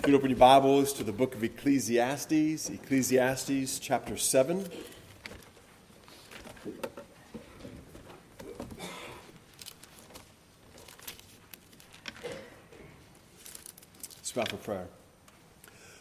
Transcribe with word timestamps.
You 0.00 0.04
can 0.04 0.14
open 0.14 0.30
your 0.30 0.38
Bibles 0.38 0.94
to 0.94 1.04
the 1.04 1.12
book 1.12 1.34
of 1.34 1.44
Ecclesiastes, 1.44 2.70
Ecclesiastes 2.70 3.78
chapter 3.78 4.16
7. 4.16 4.66
Let's 14.16 14.32
bow 14.32 14.44
for 14.46 14.56
prayer. 14.56 14.86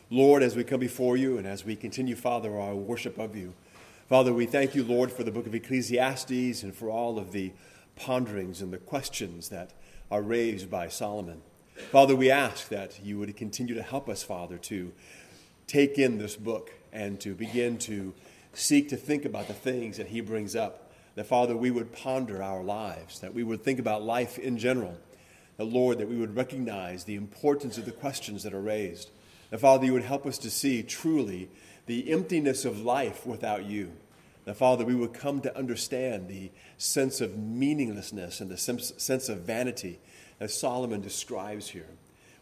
Lord, 0.10 0.44
as 0.44 0.56
we 0.56 0.64
come 0.64 0.80
before 0.80 1.18
you 1.18 1.38
and 1.38 1.46
as 1.46 1.66
we 1.66 1.76
continue, 1.76 2.16
Father, 2.16 2.58
our 2.58 2.76
worship 2.76 3.18
of 3.18 3.36
you, 3.36 3.54
Father, 4.08 4.34
we 4.34 4.46
thank 4.46 4.76
you, 4.76 4.86
Lord, 4.86 5.12
for 5.12 5.26
the 5.26 5.32
book 5.32 5.46
of 5.46 5.54
Ecclesiastes 5.54 6.64
and 6.64 6.74
for 6.74 6.90
all 6.90 7.20
of 7.20 7.34
the 7.34 7.52
ponderings 7.98 8.62
and 8.62 8.72
the 8.72 8.78
questions 8.78 9.50
that 9.50 9.74
are 10.10 10.22
raised 10.22 10.72
by 10.72 10.88
Solomon. 10.88 11.42
Father, 11.88 12.16
we 12.16 12.30
ask 12.30 12.70
that 12.70 13.04
you 13.04 13.18
would 13.18 13.36
continue 13.36 13.74
to 13.74 13.82
help 13.82 14.10
us, 14.10 14.22
Father, 14.22 14.60
to 14.60 14.92
take 15.66 15.98
in 15.98 16.20
this 16.20 16.36
book 16.36 16.72
and 16.94 17.20
to 17.22 17.34
begin 17.34 17.80
to 17.80 18.14
seek 18.54 18.90
to 18.90 18.96
think 18.96 19.26
about 19.26 19.48
the 19.48 19.56
things 19.56 19.98
that 19.98 20.06
he 20.08 20.22
brings 20.22 20.56
up. 20.56 20.92
That, 21.16 21.26
Father, 21.26 21.58
we 21.58 21.72
would 21.72 21.92
ponder 21.92 22.44
our 22.44 22.62
lives, 22.62 23.22
that 23.22 23.34
we 23.34 23.42
would 23.42 23.64
think 23.64 23.80
about 23.80 24.04
life 24.04 24.38
in 24.38 24.60
general. 24.60 25.00
That, 25.58 25.66
Lord, 25.66 25.98
that 25.98 26.08
we 26.08 26.18
would 26.18 26.36
recognize 26.36 27.06
the 27.06 27.16
importance 27.16 27.80
of 27.80 27.86
the 27.86 27.92
questions 27.92 28.44
that 28.44 28.54
are 28.54 28.62
raised. 28.62 29.10
That, 29.50 29.60
Father, 29.60 29.86
you 29.86 29.94
would 29.94 30.04
help 30.04 30.28
us 30.28 30.38
to 30.40 30.52
see 30.52 30.84
truly 30.84 31.50
the 31.88 32.12
emptiness 32.12 32.66
of 32.66 32.82
life 32.82 33.26
without 33.26 33.66
you. 33.66 33.94
That, 34.46 34.58
Father, 34.58 34.86
we 34.86 34.94
would 34.94 35.14
come 35.14 35.42
to 35.42 35.58
understand 35.58 36.28
the 36.28 36.52
sense 36.78 37.20
of 37.20 37.36
meaninglessness 37.36 38.42
and 38.42 38.52
the 38.52 38.58
sense 38.58 39.28
of 39.28 39.40
vanity 39.40 40.00
as 40.40 40.58
Solomon 40.58 41.02
describes 41.02 41.70
here. 41.70 41.90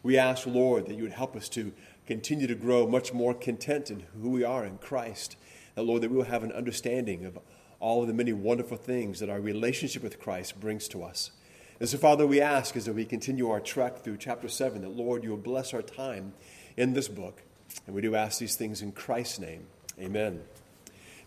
We 0.03 0.17
ask, 0.17 0.45
Lord, 0.45 0.87
that 0.87 0.95
you 0.95 1.03
would 1.03 1.11
help 1.11 1.35
us 1.35 1.49
to 1.49 1.73
continue 2.05 2.47
to 2.47 2.55
grow 2.55 2.87
much 2.87 3.13
more 3.13 3.33
content 3.33 3.91
in 3.91 4.03
who 4.21 4.29
we 4.29 4.43
are 4.43 4.63
in 4.63 4.77
Christ. 4.77 5.35
That, 5.75 5.83
Lord, 5.83 6.01
that 6.01 6.11
we 6.11 6.17
will 6.17 6.23
have 6.23 6.43
an 6.43 6.51
understanding 6.51 7.25
of 7.25 7.37
all 7.79 8.01
of 8.01 8.07
the 8.07 8.13
many 8.13 8.33
wonderful 8.33 8.77
things 8.77 9.19
that 9.19 9.29
our 9.29 9.39
relationship 9.39 10.03
with 10.03 10.19
Christ 10.19 10.59
brings 10.59 10.87
to 10.89 11.03
us. 11.03 11.31
And 11.79 11.87
so, 11.87 11.97
Father, 11.97 12.25
we 12.25 12.41
ask 12.41 12.75
as 12.75 12.89
we 12.89 13.05
continue 13.05 13.49
our 13.51 13.59
trek 13.59 14.03
through 14.03 14.17
chapter 14.17 14.47
7 14.47 14.81
that, 14.81 14.95
Lord, 14.95 15.23
you 15.23 15.29
will 15.29 15.37
bless 15.37 15.73
our 15.73 15.83
time 15.83 16.33
in 16.75 16.93
this 16.93 17.07
book. 17.07 17.43
And 17.85 17.95
we 17.95 18.01
do 18.01 18.15
ask 18.15 18.39
these 18.39 18.55
things 18.55 18.81
in 18.81 18.93
Christ's 18.93 19.39
name. 19.39 19.67
Amen. 19.99 20.41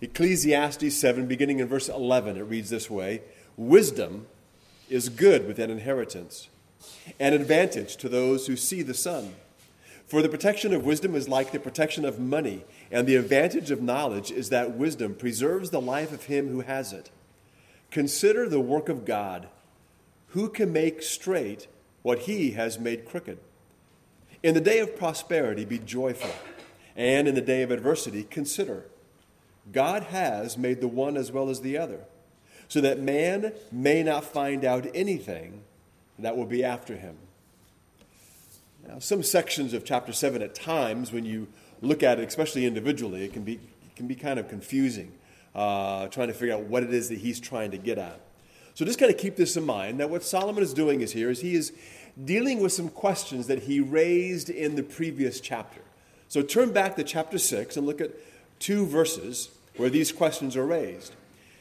Ecclesiastes 0.00 0.96
7, 0.96 1.26
beginning 1.26 1.58
in 1.58 1.68
verse 1.68 1.88
11, 1.88 2.36
it 2.36 2.42
reads 2.42 2.70
this 2.70 2.88
way 2.88 3.22
Wisdom 3.56 4.26
is 4.88 5.08
good 5.08 5.46
with 5.46 5.58
an 5.58 5.70
inheritance 5.70 6.48
an 7.18 7.32
advantage 7.32 7.96
to 7.96 8.08
those 8.08 8.46
who 8.46 8.56
see 8.56 8.82
the 8.82 8.94
sun. 8.94 9.34
For 10.06 10.22
the 10.22 10.28
protection 10.28 10.74
of 10.74 10.84
wisdom 10.84 11.14
is 11.14 11.28
like 11.28 11.52
the 11.52 11.60
protection 11.60 12.04
of 12.04 12.18
money, 12.18 12.64
and 12.90 13.06
the 13.06 13.16
advantage 13.16 13.70
of 13.70 13.80
knowledge 13.80 14.32
is 14.32 14.50
that 14.50 14.76
wisdom 14.76 15.14
preserves 15.14 15.70
the 15.70 15.80
life 15.80 16.12
of 16.12 16.24
him 16.24 16.48
who 16.48 16.62
has 16.62 16.92
it. 16.92 17.10
Consider 17.90 18.48
the 18.48 18.60
work 18.60 18.88
of 18.88 19.04
God. 19.04 19.48
Who 20.28 20.48
can 20.48 20.72
make 20.72 21.02
straight 21.02 21.68
what 22.02 22.20
he 22.20 22.52
has 22.52 22.78
made 22.78 23.04
crooked? 23.04 23.38
In 24.42 24.54
the 24.54 24.60
day 24.60 24.78
of 24.78 24.96
prosperity, 24.96 25.64
be 25.64 25.78
joyful, 25.78 26.34
and 26.96 27.28
in 27.28 27.34
the 27.34 27.40
day 27.40 27.62
of 27.62 27.70
adversity, 27.70 28.24
consider. 28.24 28.86
God 29.70 30.04
has 30.04 30.56
made 30.56 30.80
the 30.80 30.88
one 30.88 31.16
as 31.16 31.30
well 31.30 31.50
as 31.50 31.60
the 31.60 31.78
other, 31.78 32.00
so 32.66 32.80
that 32.80 32.98
man 32.98 33.52
may 33.70 34.02
not 34.02 34.24
find 34.24 34.64
out 34.64 34.86
anything 34.94 35.62
that 36.24 36.36
will 36.36 36.46
be 36.46 36.64
after 36.64 36.96
him. 36.96 37.16
Now, 38.86 38.98
some 38.98 39.22
sections 39.22 39.72
of 39.74 39.84
chapter 39.84 40.12
7 40.12 40.42
at 40.42 40.54
times, 40.54 41.12
when 41.12 41.24
you 41.24 41.48
look 41.82 42.02
at 42.02 42.18
it, 42.18 42.28
especially 42.28 42.66
individually, 42.66 43.24
it 43.24 43.32
can 43.32 43.42
be, 43.42 43.54
it 43.54 43.96
can 43.96 44.06
be 44.06 44.14
kind 44.14 44.38
of 44.38 44.48
confusing, 44.48 45.12
uh, 45.54 46.08
trying 46.08 46.28
to 46.28 46.34
figure 46.34 46.54
out 46.54 46.62
what 46.62 46.82
it 46.82 46.92
is 46.92 47.08
that 47.08 47.18
he's 47.18 47.40
trying 47.40 47.70
to 47.70 47.78
get 47.78 47.98
at. 47.98 48.20
So 48.74 48.84
just 48.84 48.98
kind 48.98 49.12
of 49.12 49.18
keep 49.18 49.36
this 49.36 49.56
in 49.56 49.64
mind 49.64 50.00
that 50.00 50.10
what 50.10 50.24
Solomon 50.24 50.62
is 50.62 50.72
doing 50.72 51.00
is 51.00 51.12
here 51.12 51.30
is 51.30 51.40
he 51.40 51.54
is 51.54 51.72
dealing 52.24 52.60
with 52.60 52.72
some 52.72 52.88
questions 52.88 53.46
that 53.46 53.64
he 53.64 53.80
raised 53.80 54.48
in 54.48 54.76
the 54.76 54.82
previous 54.82 55.40
chapter. 55.40 55.80
So 56.28 56.42
turn 56.42 56.72
back 56.72 56.96
to 56.96 57.04
chapter 57.04 57.38
6 57.38 57.76
and 57.76 57.86
look 57.86 58.00
at 58.00 58.12
two 58.58 58.86
verses 58.86 59.50
where 59.76 59.90
these 59.90 60.12
questions 60.12 60.56
are 60.56 60.66
raised. 60.66 61.14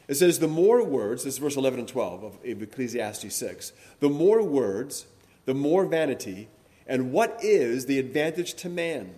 It 0.09 0.18
says, 0.18 0.40
The 0.40 0.47
more 0.47 0.84
words, 0.84 1.24
this 1.24 1.36
is 1.36 1.40
verse 1.40 1.56
11 1.56 1.80
and 1.80 1.88
12 1.88 2.24
of 2.24 2.38
Ecclesiastes 2.44 3.34
6, 3.34 3.74
the 4.00 4.09
more 4.09 4.44
words, 4.44 5.06
the 5.46 5.53
more 5.53 5.86
vanity, 5.86 6.50
and 6.88 7.12
what 7.12 7.38
is 7.44 7.86
the 7.86 8.00
advantage 8.00 8.56
to 8.56 8.69
man? 8.69 9.14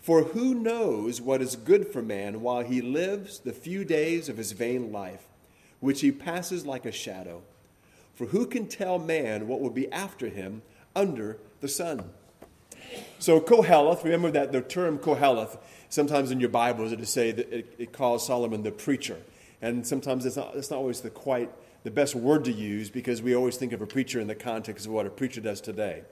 For 0.00 0.24
who 0.24 0.52
knows 0.52 1.22
what 1.22 1.40
is 1.40 1.56
good 1.56 1.88
for 1.88 2.02
man 2.02 2.42
while 2.42 2.62
he 2.62 2.82
lives 2.82 3.38
the 3.38 3.54
few 3.54 3.86
days 3.86 4.28
of 4.28 4.36
his 4.36 4.52
vain 4.52 4.92
life, 4.92 5.24
which 5.80 6.02
he 6.02 6.12
passes 6.12 6.66
like 6.66 6.84
a 6.84 6.92
shadow? 6.92 7.40
For 8.14 8.26
who 8.26 8.44
can 8.44 8.66
tell 8.66 8.98
man 8.98 9.48
what 9.48 9.62
will 9.62 9.70
be 9.70 9.90
after 9.90 10.28
him 10.28 10.60
under 10.94 11.38
the 11.62 11.68
sun? 11.68 12.10
So, 13.18 13.40
Koheleth, 13.40 14.04
remember 14.04 14.30
that 14.32 14.52
the 14.52 14.60
term 14.60 14.98
Koheleth, 14.98 15.56
sometimes 15.88 16.30
in 16.30 16.38
your 16.38 16.50
Bibles, 16.50 16.92
it 16.92 17.00
is 17.00 17.08
say 17.08 17.30
that 17.30 17.50
it, 17.50 17.74
it 17.78 17.92
calls 17.92 18.26
Solomon 18.26 18.62
the 18.62 18.72
preacher 18.72 19.16
and 19.62 19.86
sometimes 19.86 20.26
it's 20.26 20.36
not, 20.36 20.54
it's 20.54 20.70
not 20.70 20.78
always 20.78 21.00
the 21.00 21.10
quite 21.10 21.50
the 21.84 21.90
best 21.90 22.14
word 22.14 22.44
to 22.44 22.52
use 22.52 22.90
because 22.90 23.22
we 23.22 23.34
always 23.34 23.56
think 23.56 23.72
of 23.72 23.80
a 23.80 23.86
preacher 23.86 24.20
in 24.20 24.26
the 24.26 24.34
context 24.34 24.86
of 24.86 24.92
what 24.92 25.06
a 25.06 25.10
preacher 25.10 25.40
does 25.40 25.60
today. 25.60 26.02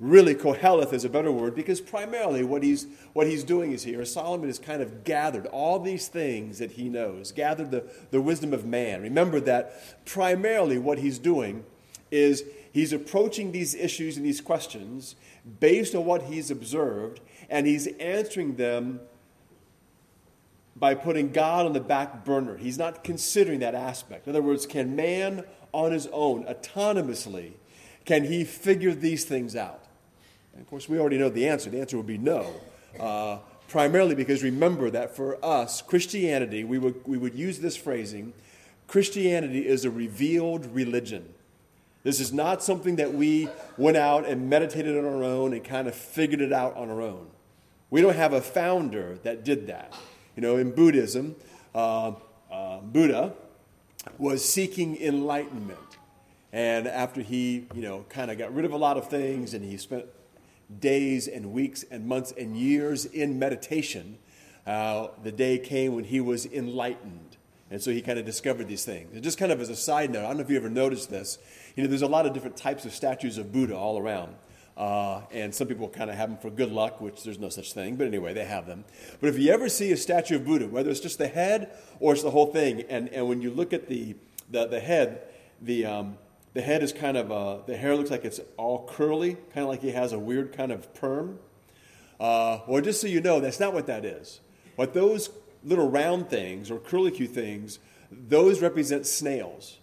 Really, 0.00 0.34
Koheleth 0.34 0.92
is 0.92 1.04
a 1.04 1.08
better 1.08 1.30
word 1.30 1.54
because 1.54 1.80
primarily 1.80 2.42
what 2.42 2.62
he's, 2.62 2.86
what 3.12 3.26
he's 3.26 3.44
doing 3.44 3.72
is 3.72 3.84
here. 3.84 4.04
Solomon 4.04 4.48
has 4.48 4.58
kind 4.58 4.82
of 4.82 5.04
gathered 5.04 5.46
all 5.46 5.78
these 5.78 6.08
things 6.08 6.58
that 6.58 6.72
he 6.72 6.88
knows, 6.88 7.30
gathered 7.30 7.70
the, 7.70 7.84
the 8.10 8.20
wisdom 8.20 8.52
of 8.52 8.64
man. 8.64 9.02
Remember 9.02 9.38
that 9.40 10.04
primarily 10.06 10.78
what 10.78 10.98
he's 10.98 11.18
doing 11.18 11.64
is 12.10 12.44
he's 12.72 12.92
approaching 12.92 13.52
these 13.52 13.74
issues 13.74 14.16
and 14.16 14.26
these 14.26 14.40
questions 14.40 15.14
based 15.60 15.94
on 15.94 16.04
what 16.04 16.22
he's 16.22 16.50
observed, 16.50 17.20
and 17.48 17.66
he's 17.66 17.86
answering 17.98 18.56
them 18.56 19.00
by 20.82 20.96
putting 20.96 21.30
God 21.30 21.64
on 21.64 21.74
the 21.74 21.80
back 21.80 22.24
burner. 22.24 22.56
He's 22.56 22.76
not 22.76 23.04
considering 23.04 23.60
that 23.60 23.76
aspect. 23.76 24.26
In 24.26 24.32
other 24.32 24.42
words, 24.42 24.66
can 24.66 24.96
man 24.96 25.44
on 25.70 25.92
his 25.92 26.08
own, 26.08 26.42
autonomously, 26.46 27.52
can 28.04 28.24
he 28.24 28.42
figure 28.42 28.92
these 28.92 29.24
things 29.24 29.54
out? 29.54 29.84
And 30.52 30.60
of 30.60 30.68
course, 30.68 30.88
we 30.88 30.98
already 30.98 31.18
know 31.18 31.28
the 31.28 31.46
answer. 31.46 31.70
The 31.70 31.80
answer 31.80 31.96
would 31.96 32.08
be 32.08 32.18
no. 32.18 32.52
Uh, 32.98 33.38
primarily 33.68 34.16
because 34.16 34.42
remember 34.42 34.90
that 34.90 35.14
for 35.14 35.38
us, 35.44 35.82
Christianity, 35.82 36.64
we 36.64 36.78
would, 36.78 37.06
we 37.06 37.16
would 37.16 37.36
use 37.36 37.60
this 37.60 37.76
phrasing 37.76 38.32
Christianity 38.88 39.64
is 39.64 39.84
a 39.84 39.90
revealed 39.90 40.66
religion. 40.74 41.32
This 42.02 42.18
is 42.18 42.32
not 42.32 42.60
something 42.60 42.96
that 42.96 43.14
we 43.14 43.48
went 43.78 43.98
out 43.98 44.26
and 44.26 44.50
meditated 44.50 44.98
on 44.98 45.04
our 45.04 45.22
own 45.22 45.52
and 45.52 45.62
kind 45.62 45.86
of 45.86 45.94
figured 45.94 46.40
it 46.40 46.52
out 46.52 46.76
on 46.76 46.90
our 46.90 47.00
own. 47.00 47.28
We 47.88 48.00
don't 48.00 48.16
have 48.16 48.32
a 48.32 48.40
founder 48.40 49.20
that 49.22 49.44
did 49.44 49.68
that. 49.68 49.94
You 50.36 50.42
know, 50.42 50.56
in 50.56 50.70
Buddhism, 50.70 51.36
uh, 51.74 52.12
uh, 52.50 52.78
Buddha 52.80 53.34
was 54.18 54.44
seeking 54.44 55.00
enlightenment. 55.00 55.78
And 56.52 56.86
after 56.86 57.22
he, 57.22 57.66
you 57.74 57.82
know, 57.82 58.04
kind 58.08 58.30
of 58.30 58.38
got 58.38 58.54
rid 58.54 58.64
of 58.64 58.72
a 58.72 58.76
lot 58.76 58.96
of 58.96 59.08
things 59.08 59.54
and 59.54 59.64
he 59.64 59.76
spent 59.76 60.06
days 60.80 61.28
and 61.28 61.52
weeks 61.52 61.84
and 61.90 62.06
months 62.06 62.32
and 62.36 62.56
years 62.56 63.04
in 63.04 63.38
meditation, 63.38 64.18
uh, 64.66 65.08
the 65.22 65.32
day 65.32 65.58
came 65.58 65.94
when 65.94 66.04
he 66.04 66.20
was 66.20 66.46
enlightened. 66.46 67.36
And 67.70 67.82
so 67.82 67.90
he 67.90 68.02
kind 68.02 68.18
of 68.18 68.26
discovered 68.26 68.68
these 68.68 68.84
things. 68.84 69.14
And 69.14 69.22
just 69.22 69.38
kind 69.38 69.50
of 69.50 69.60
as 69.60 69.70
a 69.70 69.76
side 69.76 70.10
note, 70.10 70.24
I 70.24 70.28
don't 70.28 70.36
know 70.36 70.42
if 70.42 70.50
you 70.50 70.56
ever 70.56 70.68
noticed 70.68 71.08
this, 71.08 71.38
you 71.74 71.82
know, 71.82 71.88
there's 71.88 72.02
a 72.02 72.06
lot 72.06 72.26
of 72.26 72.34
different 72.34 72.56
types 72.56 72.84
of 72.84 72.92
statues 72.92 73.38
of 73.38 73.50
Buddha 73.50 73.74
all 73.74 73.98
around. 73.98 74.34
Uh, 74.82 75.22
and 75.30 75.54
some 75.54 75.68
people 75.68 75.88
kind 75.88 76.10
of 76.10 76.16
have 76.16 76.28
them 76.28 76.36
for 76.36 76.50
good 76.50 76.72
luck, 76.72 77.00
which 77.00 77.22
there's 77.22 77.38
no 77.38 77.48
such 77.48 77.72
thing, 77.72 77.94
but 77.94 78.04
anyway, 78.04 78.34
they 78.34 78.44
have 78.44 78.66
them. 78.66 78.84
But 79.20 79.28
if 79.28 79.38
you 79.38 79.52
ever 79.52 79.68
see 79.68 79.92
a 79.92 79.96
statue 79.96 80.34
of 80.34 80.44
Buddha, 80.44 80.66
whether 80.66 80.90
it's 80.90 80.98
just 80.98 81.18
the 81.18 81.28
head 81.28 81.70
or 82.00 82.14
it's 82.14 82.24
the 82.24 82.32
whole 82.32 82.46
thing, 82.46 82.80
and, 82.88 83.08
and 83.10 83.28
when 83.28 83.40
you 83.40 83.52
look 83.52 83.72
at 83.72 83.88
the, 83.88 84.16
the, 84.50 84.66
the 84.66 84.80
head, 84.80 85.22
the, 85.60 85.86
um, 85.86 86.18
the 86.54 86.62
head 86.62 86.82
is 86.82 86.92
kind 86.92 87.16
of, 87.16 87.30
uh, 87.30 87.58
the 87.64 87.76
hair 87.76 87.94
looks 87.94 88.10
like 88.10 88.24
it's 88.24 88.40
all 88.56 88.84
curly, 88.88 89.34
kind 89.54 89.62
of 89.62 89.68
like 89.68 89.82
he 89.82 89.92
has 89.92 90.12
a 90.12 90.18
weird 90.18 90.52
kind 90.52 90.72
of 90.72 90.92
perm. 90.94 91.38
Uh, 92.18 92.58
well, 92.66 92.82
just 92.82 93.00
so 93.00 93.06
you 93.06 93.20
know, 93.20 93.38
that's 93.38 93.60
not 93.60 93.72
what 93.72 93.86
that 93.86 94.04
is. 94.04 94.40
But 94.76 94.94
those 94.94 95.30
little 95.62 95.88
round 95.88 96.28
things 96.28 96.72
or 96.72 96.80
curlicue 96.80 97.28
things, 97.28 97.78
those 98.10 98.60
represent 98.60 99.06
snails. 99.06 99.78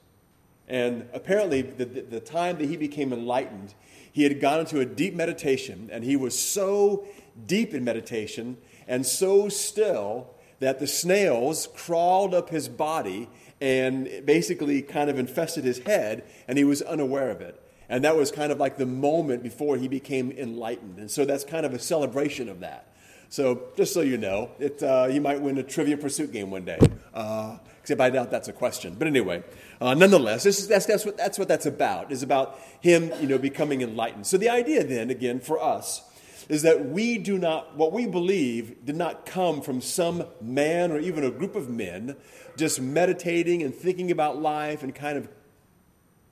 And 0.68 1.08
apparently, 1.14 1.62
the, 1.62 1.86
the, 1.86 2.02
the 2.02 2.20
time 2.20 2.58
that 2.58 2.68
he 2.68 2.76
became 2.76 3.14
enlightened, 3.14 3.74
he 4.12 4.24
had 4.24 4.40
gone 4.40 4.62
into 4.62 4.80
a 4.80 4.86
deep 4.86 5.14
meditation, 5.14 5.90
and 5.92 6.04
he 6.04 6.16
was 6.16 6.38
so 6.38 7.06
deep 7.46 7.74
in 7.74 7.84
meditation 7.84 8.58
and 8.90 9.06
so 9.06 9.48
still 9.48 10.28
that 10.60 10.80
the 10.80 10.88
snails 10.88 11.70
crawled 11.76 12.34
up 12.34 12.50
his 12.50 12.68
body 12.68 13.30
and 13.62 14.26
basically 14.26 14.82
kind 14.82 15.10
of 15.10 15.20
infested 15.20 15.64
his 15.64 15.80
head, 15.80 16.24
and 16.48 16.58
he 16.58 16.64
was 16.64 16.82
unaware 16.82 17.30
of 17.30 17.40
it. 17.40 17.62
And 17.88 18.04
that 18.04 18.16
was 18.16 18.32
kind 18.32 18.52
of 18.52 18.60
like 18.60 18.78
the 18.78 18.86
moment 18.86 19.44
before 19.44 19.78
he 19.78 19.88
became 19.88 20.32
enlightened. 20.32 20.98
And 20.98 21.10
so 21.10 21.24
that's 21.24 21.44
kind 21.44 21.66
of 21.66 21.74
a 21.74 21.80
celebration 21.80 22.50
of 22.50 22.60
that. 22.62 22.88
So 23.30 23.68
just 23.78 23.94
so 23.94 24.02
you 24.02 24.18
know, 24.18 24.50
it, 24.60 24.82
uh, 24.82 25.08
you 25.12 25.22
might 25.22 25.40
win 25.40 25.58
a 25.60 25.64
trivia 25.64 25.98
pursuit 25.98 26.32
game 26.32 26.50
one 26.50 26.66
day. 26.66 26.80
Uh, 27.14 27.58
except 27.82 28.02
I 28.02 28.10
doubt 28.10 28.32
that's 28.32 28.48
a 28.48 28.54
question. 28.54 28.96
But 28.98 29.08
anyway, 29.08 29.44
uh, 29.82 29.94
nonetheless, 29.94 30.46
is, 30.46 30.68
that's, 30.68 30.86
that's, 30.86 31.06
what, 31.06 31.18
that's 31.18 31.40
what 31.40 31.48
that's 31.48 31.66
about, 31.66 32.12
is 32.12 32.24
about 32.24 32.60
him 32.82 33.12
you 33.22 33.28
know, 33.28 33.38
becoming 33.38 33.82
enlightened. 33.82 34.28
So 34.28 34.38
the 34.38 34.50
idea 34.50 34.84
then, 34.84 35.10
again, 35.10 35.40
for 35.40 35.62
us, 35.62 36.02
is 36.50 36.64
that 36.64 36.90
we 36.90 37.18
do 37.18 37.38
not, 37.38 37.76
what 37.76 37.92
we 37.92 38.08
believe 38.08 38.86
did 38.86 38.96
not 38.96 39.26
come 39.26 39.62
from 39.62 39.82
some 39.82 40.26
man 40.42 40.92
or 40.92 41.00
even 41.00 41.24
a 41.24 41.32
group 41.32 41.56
of 41.56 41.70
men 41.70 42.16
just 42.58 42.82
meditating 42.82 43.64
and 43.64 43.74
thinking 43.74 44.12
about 44.12 44.42
life 44.42 44.84
and 44.84 44.94
kind 44.96 45.18
of 45.18 45.30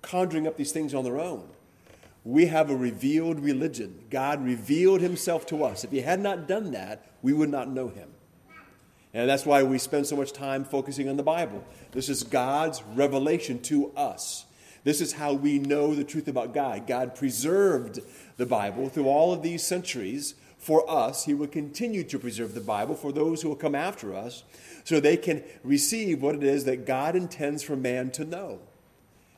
conjuring 0.02 0.48
up 0.48 0.58
these 0.58 0.72
things 0.72 0.94
on 0.94 1.04
their 1.04 1.20
own 1.20 1.48
we 2.28 2.48
have 2.48 2.70
a 2.70 2.76
revealed 2.76 3.40
religion. 3.40 4.04
God 4.10 4.44
revealed 4.44 5.00
himself 5.00 5.46
to 5.46 5.64
us. 5.64 5.86
If 5.86 5.92
he 5.92 6.02
had 6.02 6.20
not 6.20 6.46
done 6.46 6.72
that, 6.72 7.06
we 7.22 7.32
would 7.32 7.50
not 7.50 7.70
know 7.70 7.88
him. 7.88 8.10
And 9.18 9.28
that's 9.28 9.48
why 9.48 9.64
we 9.64 9.80
spend 9.80 10.06
so 10.06 10.16
much 10.16 10.32
time 10.32 10.64
focusing 10.64 11.10
on 11.10 11.18
the 11.18 11.24
Bible. 11.24 11.64
This 11.92 12.08
is 12.08 12.22
God's 12.22 12.84
revelation 12.94 13.60
to 13.64 13.90
us. 13.98 14.46
This 14.84 15.02
is 15.02 15.14
how 15.14 15.34
we 15.34 15.58
know 15.58 15.96
the 15.96 16.04
truth 16.04 16.28
about 16.28 16.54
God. 16.54 16.86
God 16.86 17.16
preserved 17.16 18.00
the 18.38 18.46
Bible 18.46 18.90
through 18.90 19.08
all 19.08 19.34
of 19.34 19.42
these 19.42 19.64
centuries 19.64 20.36
for 20.60 20.88
us. 20.88 21.26
He 21.26 21.34
will 21.34 21.48
continue 21.48 22.04
to 22.04 22.20
preserve 22.20 22.54
the 22.54 22.62
Bible 22.62 22.94
for 22.94 23.12
those 23.12 23.42
who 23.42 23.50
will 23.50 23.56
come 23.56 23.74
after 23.74 24.16
us 24.16 24.44
so 24.84 25.00
they 25.00 25.18
can 25.18 25.44
receive 25.64 26.22
what 26.22 26.36
it 26.36 26.44
is 26.44 26.66
that 26.66 26.86
God 26.86 27.16
intends 27.16 27.64
for 27.64 27.76
man 27.76 28.12
to 28.12 28.24
know. 28.24 28.60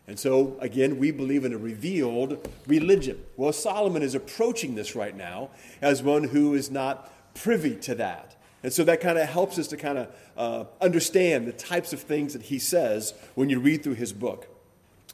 And 0.07 0.19
so, 0.19 0.57
again, 0.59 0.99
we 0.99 1.11
believe 1.11 1.45
in 1.45 1.53
a 1.53 1.57
revealed 1.57 2.49
religion. 2.67 3.23
Well, 3.37 3.53
Solomon 3.53 4.03
is 4.03 4.13
approaching 4.13 4.75
this 4.75 4.93
right 4.93 5.15
now 5.15 5.51
as 5.81 6.03
one 6.03 6.25
who 6.25 6.53
is 6.53 6.69
not 6.69 7.33
privy 7.33 7.75
to 7.77 7.95
that. 7.95 8.35
And 8.63 8.73
so 8.73 8.83
that 8.83 8.99
kind 8.99 9.17
of 9.17 9.27
helps 9.29 9.57
us 9.57 9.67
to 9.67 9.77
kind 9.77 9.97
of 9.97 10.07
uh, 10.35 10.65
understand 10.81 11.47
the 11.47 11.53
types 11.53 11.93
of 11.93 12.01
things 12.01 12.33
that 12.33 12.43
he 12.43 12.59
says 12.59 13.13
when 13.35 13.49
you 13.49 13.59
read 13.59 13.83
through 13.83 13.93
his 13.93 14.11
book. 14.11 14.47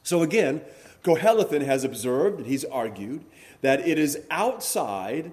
So, 0.04 0.22
again, 0.22 0.62
Kohelethan 1.04 1.64
has 1.66 1.84
observed 1.84 2.40
and 2.40 2.48
he's 2.48 2.66
argued 2.66 3.24
that 3.62 3.88
it 3.88 4.00
is 4.00 4.20
outside 4.32 5.32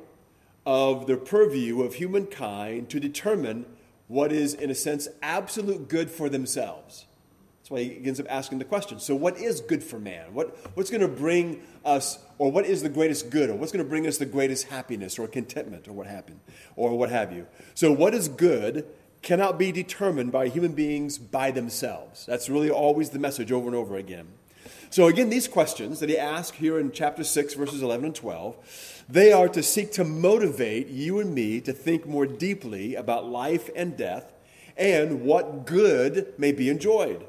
of 0.65 1.07
the 1.07 1.17
purview 1.17 1.83
of 1.83 1.95
humankind 1.95 2.89
to 2.91 3.01
determine 3.01 3.67
what 4.09 4.33
is, 4.33 4.55
in 4.55 4.71
a 4.71 4.75
sense, 4.75 5.09
absolute 5.23 5.89
good 5.89 6.11
for 6.11 6.29
themselves. 6.29 7.07
Why 7.73 7.85
he 7.85 8.05
ends 8.05 8.21
up 8.21 8.27
asking 8.29 8.59
the 8.59 8.67
question. 8.67 9.01
So, 9.01 9.15
what 9.15 9.39
is 9.39 9.63
good 9.63 9.83
for 9.83 9.99
man? 9.99 10.35
What, 10.35 10.57
what's 10.77 10.91
going 10.91 11.01
to 11.01 11.09
bring 11.09 11.63
us, 11.85 12.19
or 12.37 12.53
what 12.53 12.67
is 12.67 12.83
the 12.83 12.91
greatest 12.91 13.31
good, 13.31 13.49
or 13.49 13.55
what's 13.55 13.73
going 13.73 13.85
to 13.85 13.89
bring 13.89 14.07
us 14.07 14.19
the 14.19 14.27
greatest 14.27 14.69
happiness, 14.69 15.19
or 15.19 15.27
contentment, 15.27 15.89
or 15.89 15.93
what 15.93 16.07
happened, 16.07 16.41
or 16.77 16.99
what 16.99 17.09
have 17.09 17.33
you? 17.33 17.47
So, 17.75 17.91
what 17.91 18.15
is 18.15 18.29
good 18.29 18.87
cannot 19.23 19.59
be 19.59 19.73
determined 19.73 20.33
by 20.33 20.49
human 20.49 20.73
beings 20.73 21.17
by 21.17 21.51
themselves. 21.51 22.27
That's 22.27 22.51
really 22.51 22.71
always 22.71 23.11
the 23.11 23.19
message 23.19 23.51
over 23.51 23.69
and 23.69 23.77
over 23.77 23.97
again. 23.97 24.27
So, 24.91 25.07
again, 25.07 25.31
these 25.31 25.49
questions 25.49 26.01
that 26.01 26.11
he 26.11 26.19
asks 26.19 26.59
here 26.59 26.79
in 26.79 26.93
chapter 26.93 27.25
6, 27.25 27.55
verses 27.55 27.83
11 27.83 28.05
and 28.05 28.15
12, 28.15 29.05
they 29.09 29.33
are 29.33 29.49
to 29.49 29.63
seek 29.63 29.93
to 29.93 30.05
motivate 30.05 30.89
you 30.89 31.21
and 31.21 31.35
me 31.35 31.63
to 31.63 31.73
think 31.73 32.07
more 32.07 32.27
deeply 32.27 32.95
about 32.95 33.27
life 33.27 33.71
and 33.75 33.97
death 33.97 34.31
and 34.77 35.23
what 35.23 35.65
good 35.65 36.35
may 36.37 36.53
be 36.53 36.69
enjoyed. 36.69 37.25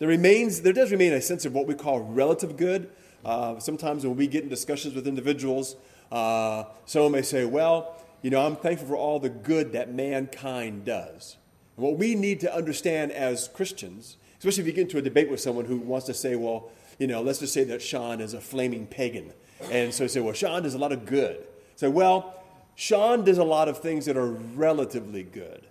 There 0.00 0.08
remains, 0.08 0.62
there 0.62 0.72
does 0.72 0.90
remain 0.90 1.12
a 1.12 1.20
sense 1.20 1.44
of 1.44 1.52
what 1.52 1.66
we 1.66 1.74
call 1.74 2.00
relative 2.00 2.56
good. 2.56 2.90
Uh, 3.22 3.58
sometimes 3.58 4.06
when 4.06 4.16
we 4.16 4.26
get 4.26 4.42
in 4.42 4.48
discussions 4.48 4.94
with 4.94 5.06
individuals, 5.06 5.76
uh, 6.10 6.64
someone 6.86 7.12
may 7.12 7.20
say, 7.20 7.44
"Well, 7.44 8.02
you 8.22 8.30
know, 8.30 8.40
I'm 8.40 8.56
thankful 8.56 8.88
for 8.88 8.96
all 8.96 9.20
the 9.20 9.28
good 9.28 9.72
that 9.72 9.92
mankind 9.92 10.86
does." 10.86 11.36
And 11.76 11.84
what 11.84 11.98
we 11.98 12.14
need 12.14 12.40
to 12.40 12.54
understand 12.54 13.12
as 13.12 13.48
Christians, 13.48 14.16
especially 14.38 14.62
if 14.62 14.66
you 14.68 14.72
get 14.72 14.82
into 14.82 14.96
a 14.96 15.02
debate 15.02 15.30
with 15.30 15.38
someone 15.38 15.66
who 15.66 15.76
wants 15.76 16.06
to 16.06 16.14
say, 16.14 16.34
"Well, 16.34 16.70
you 16.98 17.06
know, 17.06 17.20
let's 17.20 17.40
just 17.40 17.52
say 17.52 17.64
that 17.64 17.82
Sean 17.82 18.22
is 18.22 18.32
a 18.32 18.40
flaming 18.40 18.86
pagan," 18.86 19.34
and 19.70 19.92
so 19.92 20.04
you 20.04 20.08
say, 20.08 20.20
"Well, 20.20 20.32
Sean 20.32 20.62
does 20.62 20.72
a 20.72 20.78
lot 20.78 20.92
of 20.92 21.04
good." 21.04 21.44
Say, 21.76 21.88
"Well, 21.88 22.42
Sean 22.74 23.22
does 23.22 23.36
a 23.36 23.44
lot 23.44 23.68
of 23.68 23.80
things 23.80 24.06
that 24.06 24.16
are 24.16 24.30
relatively 24.30 25.24
good." 25.24 25.66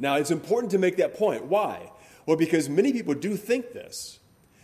Now, 0.00 0.16
it's 0.16 0.32
important 0.32 0.72
to 0.72 0.78
make 0.78 0.96
that 0.96 1.14
point. 1.14 1.44
Why? 1.44 1.92
Well, 2.26 2.36
because 2.36 2.68
many 2.68 2.92
people 2.92 3.14
do 3.14 3.36
think 3.36 3.72
this 3.72 4.18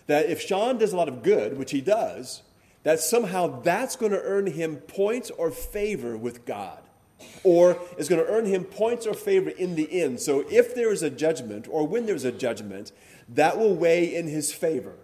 that 0.08 0.28
if 0.28 0.40
Sean 0.40 0.78
does 0.78 0.92
a 0.92 0.96
lot 0.96 1.08
of 1.08 1.22
good, 1.22 1.56
which 1.56 1.70
he 1.70 1.80
does, 1.80 2.42
that 2.82 2.98
somehow 2.98 3.60
that's 3.62 3.94
going 3.94 4.10
to 4.12 4.20
earn 4.20 4.46
him 4.46 4.76
points 4.76 5.30
or 5.30 5.50
favor 5.50 6.16
with 6.16 6.44
God. 6.44 6.80
Or 7.44 7.78
is 7.96 8.08
going 8.08 8.20
to 8.20 8.28
earn 8.28 8.44
him 8.44 8.64
points 8.64 9.06
or 9.06 9.14
favor 9.14 9.50
in 9.50 9.76
the 9.76 10.02
end. 10.02 10.18
So 10.20 10.44
if 10.50 10.74
there 10.74 10.92
is 10.92 11.04
a 11.04 11.10
judgment, 11.10 11.68
or 11.70 11.86
when 11.86 12.06
there's 12.06 12.24
a 12.24 12.32
judgment, 12.32 12.90
that 13.28 13.56
will 13.58 13.76
weigh 13.76 14.12
in 14.14 14.26
his 14.26 14.52
favor. 14.52 14.96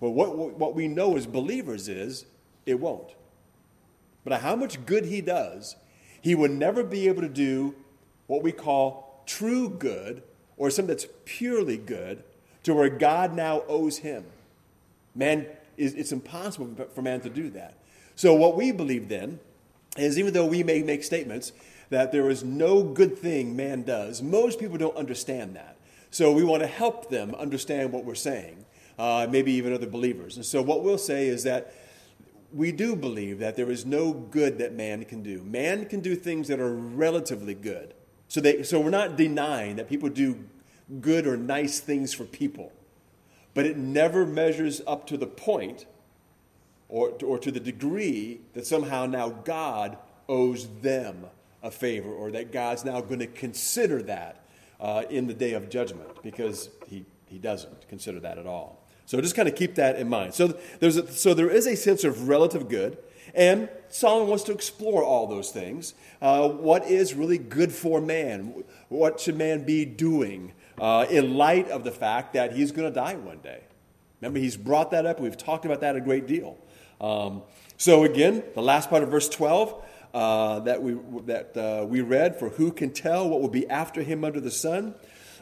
Well, 0.00 0.12
what, 0.12 0.58
what 0.58 0.74
we 0.74 0.86
know 0.86 1.16
as 1.16 1.26
believers 1.26 1.88
is 1.88 2.26
it 2.66 2.78
won't. 2.78 3.14
But 4.22 4.40
how 4.42 4.54
much 4.54 4.84
good 4.84 5.06
he 5.06 5.22
does, 5.22 5.76
he 6.20 6.34
will 6.34 6.50
never 6.50 6.84
be 6.84 7.08
able 7.08 7.22
to 7.22 7.28
do 7.28 7.74
what 8.26 8.42
we 8.42 8.52
call 8.52 9.22
true 9.26 9.70
good 9.70 10.22
or 10.56 10.70
something 10.70 10.94
that's 10.94 11.06
purely 11.24 11.76
good 11.76 12.22
to 12.62 12.74
where 12.74 12.88
God 12.88 13.34
now 13.34 13.62
owes 13.68 13.98
him. 13.98 14.24
Man, 15.14 15.46
it's 15.76 16.12
impossible 16.12 16.86
for 16.94 17.02
man 17.02 17.20
to 17.20 17.30
do 17.30 17.50
that. 17.50 17.74
So, 18.16 18.34
what 18.34 18.56
we 18.56 18.72
believe 18.72 19.08
then 19.08 19.40
is 19.96 20.18
even 20.18 20.32
though 20.32 20.46
we 20.46 20.62
may 20.62 20.82
make 20.82 21.02
statements 21.02 21.52
that 21.90 22.12
there 22.12 22.30
is 22.30 22.42
no 22.44 22.82
good 22.82 23.18
thing 23.18 23.56
man 23.56 23.82
does, 23.82 24.22
most 24.22 24.58
people 24.58 24.78
don't 24.78 24.96
understand 24.96 25.56
that. 25.56 25.76
So, 26.10 26.32
we 26.32 26.44
want 26.44 26.62
to 26.62 26.68
help 26.68 27.10
them 27.10 27.34
understand 27.34 27.92
what 27.92 28.04
we're 28.04 28.14
saying, 28.14 28.64
uh, 28.98 29.26
maybe 29.28 29.52
even 29.52 29.72
other 29.72 29.86
believers. 29.86 30.36
And 30.36 30.46
so, 30.46 30.62
what 30.62 30.84
we'll 30.84 30.98
say 30.98 31.26
is 31.26 31.42
that 31.42 31.74
we 32.52 32.70
do 32.70 32.94
believe 32.94 33.40
that 33.40 33.56
there 33.56 33.70
is 33.70 33.84
no 33.84 34.12
good 34.12 34.58
that 34.58 34.72
man 34.72 35.04
can 35.04 35.22
do. 35.22 35.42
Man 35.42 35.86
can 35.86 36.00
do 36.00 36.14
things 36.14 36.46
that 36.48 36.60
are 36.60 36.72
relatively 36.72 37.54
good. 37.54 37.94
So, 38.34 38.40
they, 38.40 38.64
so 38.64 38.80
we're 38.80 38.90
not 38.90 39.16
denying 39.16 39.76
that 39.76 39.88
people 39.88 40.08
do 40.08 40.44
good 41.00 41.24
or 41.24 41.36
nice 41.36 41.78
things 41.78 42.12
for 42.12 42.24
people, 42.24 42.72
but 43.54 43.64
it 43.64 43.76
never 43.76 44.26
measures 44.26 44.82
up 44.88 45.06
to 45.06 45.16
the 45.16 45.28
point 45.28 45.86
or, 46.88 47.10
or 47.24 47.38
to 47.38 47.52
the 47.52 47.60
degree 47.60 48.40
that 48.54 48.66
somehow 48.66 49.06
now 49.06 49.28
God 49.28 49.96
owes 50.28 50.66
them 50.82 51.26
a 51.62 51.70
favor 51.70 52.10
or 52.12 52.32
that 52.32 52.50
God's 52.50 52.84
now 52.84 53.00
going 53.00 53.20
to 53.20 53.28
consider 53.28 54.02
that 54.02 54.44
uh, 54.80 55.04
in 55.08 55.28
the 55.28 55.34
day 55.34 55.52
of 55.52 55.70
judgment 55.70 56.20
because 56.24 56.70
he, 56.88 57.04
he 57.26 57.38
doesn't 57.38 57.86
consider 57.86 58.18
that 58.18 58.36
at 58.36 58.48
all. 58.48 58.84
So 59.06 59.20
just 59.20 59.36
kind 59.36 59.46
of 59.46 59.54
keep 59.54 59.76
that 59.76 59.94
in 59.94 60.08
mind. 60.08 60.34
So, 60.34 60.58
there's 60.80 60.96
a, 60.96 61.06
so 61.12 61.34
there 61.34 61.50
is 61.50 61.68
a 61.68 61.76
sense 61.76 62.02
of 62.02 62.28
relative 62.28 62.68
good. 62.68 62.98
And 63.34 63.68
Solomon 63.88 64.28
wants 64.28 64.44
to 64.44 64.52
explore 64.52 65.02
all 65.02 65.26
those 65.26 65.50
things. 65.50 65.94
Uh, 66.22 66.48
what 66.48 66.88
is 66.88 67.14
really 67.14 67.38
good 67.38 67.72
for 67.72 68.00
man? 68.00 68.64
What 68.88 69.20
should 69.20 69.36
man 69.36 69.64
be 69.64 69.84
doing 69.84 70.52
uh, 70.78 71.06
in 71.10 71.34
light 71.34 71.68
of 71.68 71.84
the 71.84 71.90
fact 71.90 72.34
that 72.34 72.52
he's 72.52 72.72
going 72.72 72.88
to 72.88 72.94
die 72.94 73.16
one 73.16 73.38
day? 73.38 73.60
Remember, 74.20 74.38
he's 74.38 74.56
brought 74.56 74.90
that 74.92 75.04
up. 75.04 75.20
We've 75.20 75.36
talked 75.36 75.64
about 75.64 75.80
that 75.80 75.96
a 75.96 76.00
great 76.00 76.26
deal. 76.26 76.56
Um, 77.00 77.42
so, 77.76 78.04
again, 78.04 78.44
the 78.54 78.62
last 78.62 78.88
part 78.88 79.02
of 79.02 79.10
verse 79.10 79.28
12 79.28 79.82
uh, 80.14 80.60
that, 80.60 80.80
we, 80.80 80.96
that 81.26 81.56
uh, 81.56 81.84
we 81.84 82.00
read 82.00 82.38
for 82.38 82.50
who 82.50 82.70
can 82.70 82.92
tell 82.92 83.28
what 83.28 83.40
will 83.40 83.48
be 83.48 83.68
after 83.68 84.02
him 84.02 84.24
under 84.24 84.40
the 84.40 84.50
sun? 84.50 84.94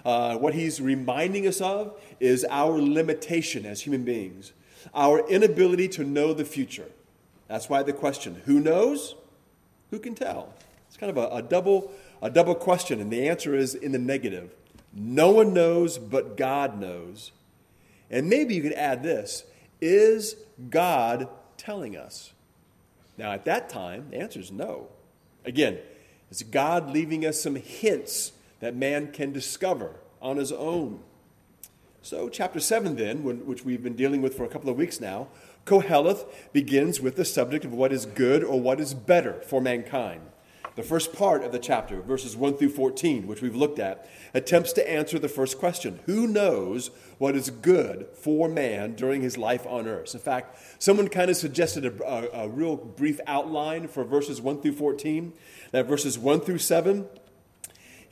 Uh, 0.04 0.36
what 0.36 0.54
he's 0.54 0.80
reminding 0.80 1.46
us 1.46 1.60
of 1.60 2.00
is 2.18 2.44
our 2.50 2.80
limitation 2.80 3.64
as 3.66 3.82
human 3.82 4.02
beings, 4.02 4.52
our 4.94 5.28
inability 5.28 5.86
to 5.88 6.02
know 6.02 6.32
the 6.32 6.44
future. 6.44 6.88
That's 7.52 7.68
why 7.68 7.82
the 7.82 7.92
question, 7.92 8.40
who 8.46 8.60
knows? 8.60 9.14
Who 9.90 9.98
can 9.98 10.14
tell? 10.14 10.54
It's 10.88 10.96
kind 10.96 11.10
of 11.10 11.18
a, 11.18 11.36
a, 11.36 11.42
double, 11.42 11.92
a 12.22 12.30
double 12.30 12.54
question, 12.54 12.98
and 12.98 13.12
the 13.12 13.28
answer 13.28 13.54
is 13.54 13.74
in 13.74 13.92
the 13.92 13.98
negative. 13.98 14.54
No 14.94 15.32
one 15.32 15.52
knows 15.52 15.98
but 15.98 16.38
God 16.38 16.80
knows. 16.80 17.30
And 18.10 18.30
maybe 18.30 18.54
you 18.54 18.62
could 18.62 18.72
add 18.72 19.02
this 19.02 19.44
Is 19.82 20.34
God 20.70 21.28
telling 21.58 21.94
us? 21.94 22.32
Now, 23.18 23.32
at 23.32 23.44
that 23.44 23.68
time, 23.68 24.06
the 24.08 24.16
answer 24.16 24.40
is 24.40 24.50
no. 24.50 24.88
Again, 25.44 25.78
is 26.30 26.42
God 26.42 26.88
leaving 26.88 27.26
us 27.26 27.38
some 27.38 27.56
hints 27.56 28.32
that 28.60 28.74
man 28.74 29.12
can 29.12 29.30
discover 29.30 29.96
on 30.22 30.38
his 30.38 30.52
own? 30.52 31.00
So, 32.04 32.28
chapter 32.28 32.58
7, 32.58 32.96
then, 32.96 33.22
which 33.22 33.64
we've 33.64 33.82
been 33.82 33.94
dealing 33.94 34.22
with 34.22 34.36
for 34.36 34.42
a 34.42 34.48
couple 34.48 34.68
of 34.68 34.76
weeks 34.76 35.00
now, 35.00 35.28
Koheleth 35.64 36.26
begins 36.52 37.00
with 37.00 37.14
the 37.14 37.24
subject 37.24 37.64
of 37.64 37.72
what 37.72 37.92
is 37.92 38.06
good 38.06 38.42
or 38.42 38.60
what 38.60 38.80
is 38.80 38.92
better 38.92 39.34
for 39.42 39.60
mankind. 39.60 40.22
The 40.74 40.82
first 40.82 41.12
part 41.12 41.44
of 41.44 41.52
the 41.52 41.60
chapter, 41.60 42.00
verses 42.00 42.36
1 42.36 42.56
through 42.56 42.70
14, 42.70 43.28
which 43.28 43.40
we've 43.40 43.54
looked 43.54 43.78
at, 43.78 44.08
attempts 44.34 44.72
to 44.72 44.90
answer 44.90 45.20
the 45.20 45.28
first 45.28 45.60
question 45.60 46.00
Who 46.06 46.26
knows 46.26 46.90
what 47.18 47.36
is 47.36 47.50
good 47.50 48.08
for 48.14 48.48
man 48.48 48.96
during 48.96 49.22
his 49.22 49.38
life 49.38 49.64
on 49.66 49.86
earth? 49.86 50.12
In 50.12 50.20
fact, 50.20 50.58
someone 50.80 51.06
kind 51.06 51.30
of 51.30 51.36
suggested 51.36 51.84
a, 51.84 52.04
a, 52.04 52.46
a 52.46 52.48
real 52.48 52.74
brief 52.74 53.20
outline 53.28 53.86
for 53.86 54.02
verses 54.02 54.40
1 54.40 54.60
through 54.60 54.72
14. 54.72 55.34
That 55.70 55.86
verses 55.86 56.18
1 56.18 56.40
through 56.40 56.58
7, 56.58 57.06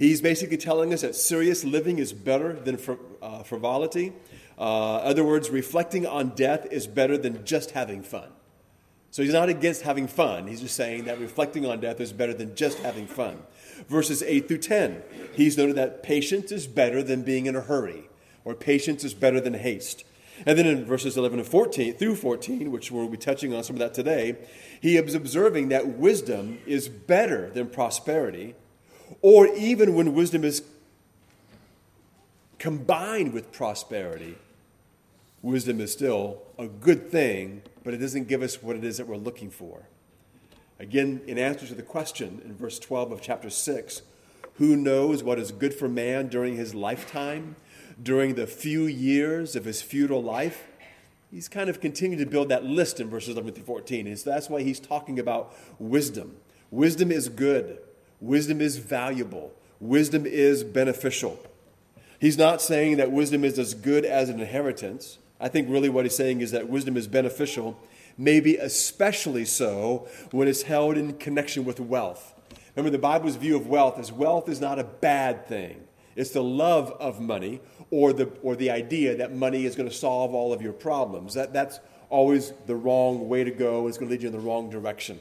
he's 0.00 0.20
basically 0.20 0.56
telling 0.56 0.92
us 0.92 1.02
that 1.02 1.14
serious 1.14 1.62
living 1.62 2.00
is 2.00 2.12
better 2.12 2.54
than 2.54 2.76
fr- 2.76 2.94
uh, 3.22 3.44
frivolity. 3.44 4.12
Uh, 4.58 4.96
other 4.96 5.22
words, 5.22 5.50
reflecting 5.50 6.06
on 6.06 6.30
death 6.30 6.66
is 6.72 6.88
better 6.88 7.16
than 7.16 7.44
just 7.44 7.70
having 7.70 8.02
fun. 8.02 8.28
So 9.12 9.22
he's 9.22 9.32
not 9.32 9.48
against 9.48 9.82
having 9.82 10.06
fun. 10.06 10.46
He's 10.46 10.60
just 10.60 10.76
saying 10.76 11.04
that 11.04 11.20
reflecting 11.20 11.66
on 11.66 11.80
death 11.80 12.00
is 12.00 12.12
better 12.12 12.32
than 12.32 12.54
just 12.54 12.78
having 12.78 13.06
fun. 13.06 13.42
Verses 13.88 14.22
8 14.22 14.48
through 14.48 14.58
10, 14.58 15.02
he's 15.34 15.58
noted 15.58 15.76
that 15.76 16.02
patience 16.02 16.50
is 16.52 16.66
better 16.66 17.02
than 17.02 17.22
being 17.22 17.46
in 17.46 17.56
a 17.56 17.60
hurry, 17.60 18.08
or 18.44 18.54
patience 18.54 19.04
is 19.04 19.14
better 19.14 19.40
than 19.40 19.54
haste. 19.54 20.04
And 20.46 20.58
then 20.58 20.66
in 20.66 20.84
verses 20.84 21.16
11 21.16 21.40
and 21.40 21.48
14 21.48 21.94
through 21.94 22.16
14, 22.16 22.70
which 22.70 22.90
we'll 22.90 23.08
be 23.08 23.16
touching 23.16 23.52
on 23.52 23.64
some 23.64 23.76
of 23.76 23.80
that 23.80 23.94
today, 23.94 24.36
he 24.80 24.96
is 24.96 25.14
observing 25.14 25.68
that 25.68 25.98
wisdom 25.98 26.58
is 26.66 26.88
better 26.88 27.50
than 27.50 27.68
prosperity, 27.68 28.54
or 29.22 29.46
even 29.48 29.94
when 29.94 30.14
wisdom 30.14 30.44
is 30.44 30.62
combined 32.58 33.32
with 33.32 33.52
prosperity, 33.52 34.36
wisdom 35.42 35.80
is 35.80 35.92
still 35.92 36.42
a 36.58 36.66
good 36.66 37.10
thing, 37.10 37.62
but 37.82 37.94
it 37.94 37.98
doesn't 37.98 38.28
give 38.28 38.42
us 38.42 38.62
what 38.62 38.76
it 38.76 38.84
is 38.84 38.98
that 38.98 39.06
we're 39.06 39.16
looking 39.16 39.50
for. 39.50 39.86
Again, 40.78 41.20
in 41.26 41.38
answer 41.38 41.66
to 41.66 41.74
the 41.74 41.82
question 41.82 42.40
in 42.44 42.54
verse 42.56 42.78
12 42.78 43.12
of 43.12 43.20
chapter 43.20 43.50
6, 43.50 44.02
who 44.54 44.76
knows 44.76 45.22
what 45.22 45.38
is 45.38 45.52
good 45.52 45.74
for 45.74 45.88
man 45.88 46.28
during 46.28 46.56
his 46.56 46.74
lifetime, 46.74 47.56
during 48.02 48.34
the 48.34 48.46
few 48.46 48.84
years 48.84 49.56
of 49.56 49.64
his 49.64 49.82
futile 49.82 50.22
life? 50.22 50.66
He's 51.30 51.48
kind 51.48 51.70
of 51.70 51.80
continued 51.80 52.18
to 52.18 52.26
build 52.26 52.48
that 52.48 52.64
list 52.64 52.98
in 52.98 53.08
verses 53.08 53.30
11 53.30 53.52
through 53.52 53.64
14. 53.64 54.06
And 54.06 54.18
so 54.18 54.30
that's 54.30 54.50
why 54.50 54.62
he's 54.62 54.80
talking 54.80 55.18
about 55.18 55.54
wisdom. 55.78 56.36
Wisdom 56.70 57.12
is 57.12 57.28
good, 57.28 57.78
wisdom 58.20 58.60
is 58.60 58.76
valuable, 58.76 59.52
wisdom 59.80 60.26
is 60.26 60.62
beneficial. 60.64 61.40
He's 62.20 62.36
not 62.36 62.60
saying 62.60 62.98
that 62.98 63.10
wisdom 63.10 63.44
is 63.44 63.58
as 63.58 63.72
good 63.72 64.04
as 64.04 64.28
an 64.28 64.40
inheritance. 64.40 65.18
I 65.40 65.48
think 65.48 65.70
really 65.70 65.88
what 65.88 66.04
he's 66.04 66.16
saying 66.16 66.42
is 66.42 66.50
that 66.50 66.68
wisdom 66.68 66.98
is 66.98 67.06
beneficial, 67.06 67.80
maybe 68.18 68.56
especially 68.56 69.46
so 69.46 70.06
when 70.30 70.46
it's 70.46 70.62
held 70.62 70.98
in 70.98 71.14
connection 71.14 71.64
with 71.64 71.80
wealth. 71.80 72.34
Remember, 72.76 72.90
the 72.90 73.00
Bible's 73.00 73.36
view 73.36 73.56
of 73.56 73.66
wealth 73.66 73.98
is 73.98 74.12
wealth 74.12 74.48
is 74.48 74.60
not 74.60 74.78
a 74.78 74.84
bad 74.84 75.46
thing. 75.46 75.86
It's 76.14 76.30
the 76.30 76.42
love 76.42 76.90
of 77.00 77.20
money 77.20 77.60
or 77.90 78.12
the, 78.12 78.26
or 78.42 78.54
the 78.54 78.70
idea 78.70 79.16
that 79.16 79.34
money 79.34 79.64
is 79.64 79.74
going 79.74 79.88
to 79.88 79.94
solve 79.94 80.34
all 80.34 80.52
of 80.52 80.60
your 80.60 80.72
problems. 80.74 81.34
That, 81.34 81.54
that's 81.54 81.80
always 82.10 82.52
the 82.66 82.76
wrong 82.76 83.28
way 83.28 83.44
to 83.44 83.50
go. 83.50 83.86
It's 83.86 83.96
going 83.96 84.08
to 84.08 84.12
lead 84.12 84.22
you 84.22 84.28
in 84.28 84.34
the 84.34 84.40
wrong 84.40 84.68
direction. 84.68 85.20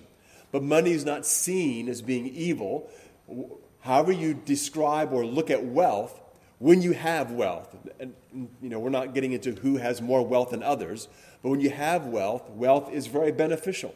But 0.51 0.63
money 0.63 0.91
is 0.91 1.05
not 1.05 1.25
seen 1.25 1.87
as 1.87 2.01
being 2.01 2.27
evil. 2.27 2.89
However, 3.81 4.11
you 4.11 4.33
describe 4.33 5.13
or 5.13 5.25
look 5.25 5.49
at 5.49 5.63
wealth, 5.63 6.21
when 6.59 6.81
you 6.81 6.91
have 6.91 7.31
wealth, 7.31 7.75
and 7.99 8.13
you 8.33 8.69
know, 8.69 8.79
we're 8.79 8.89
not 8.89 9.13
getting 9.13 9.31
into 9.31 9.53
who 9.53 9.77
has 9.77 10.01
more 10.01 10.25
wealth 10.25 10.51
than 10.51 10.61
others, 10.61 11.07
but 11.41 11.49
when 11.49 11.61
you 11.61 11.69
have 11.69 12.05
wealth, 12.05 12.49
wealth 12.49 12.91
is 12.91 13.07
very 13.07 13.31
beneficial. 13.31 13.95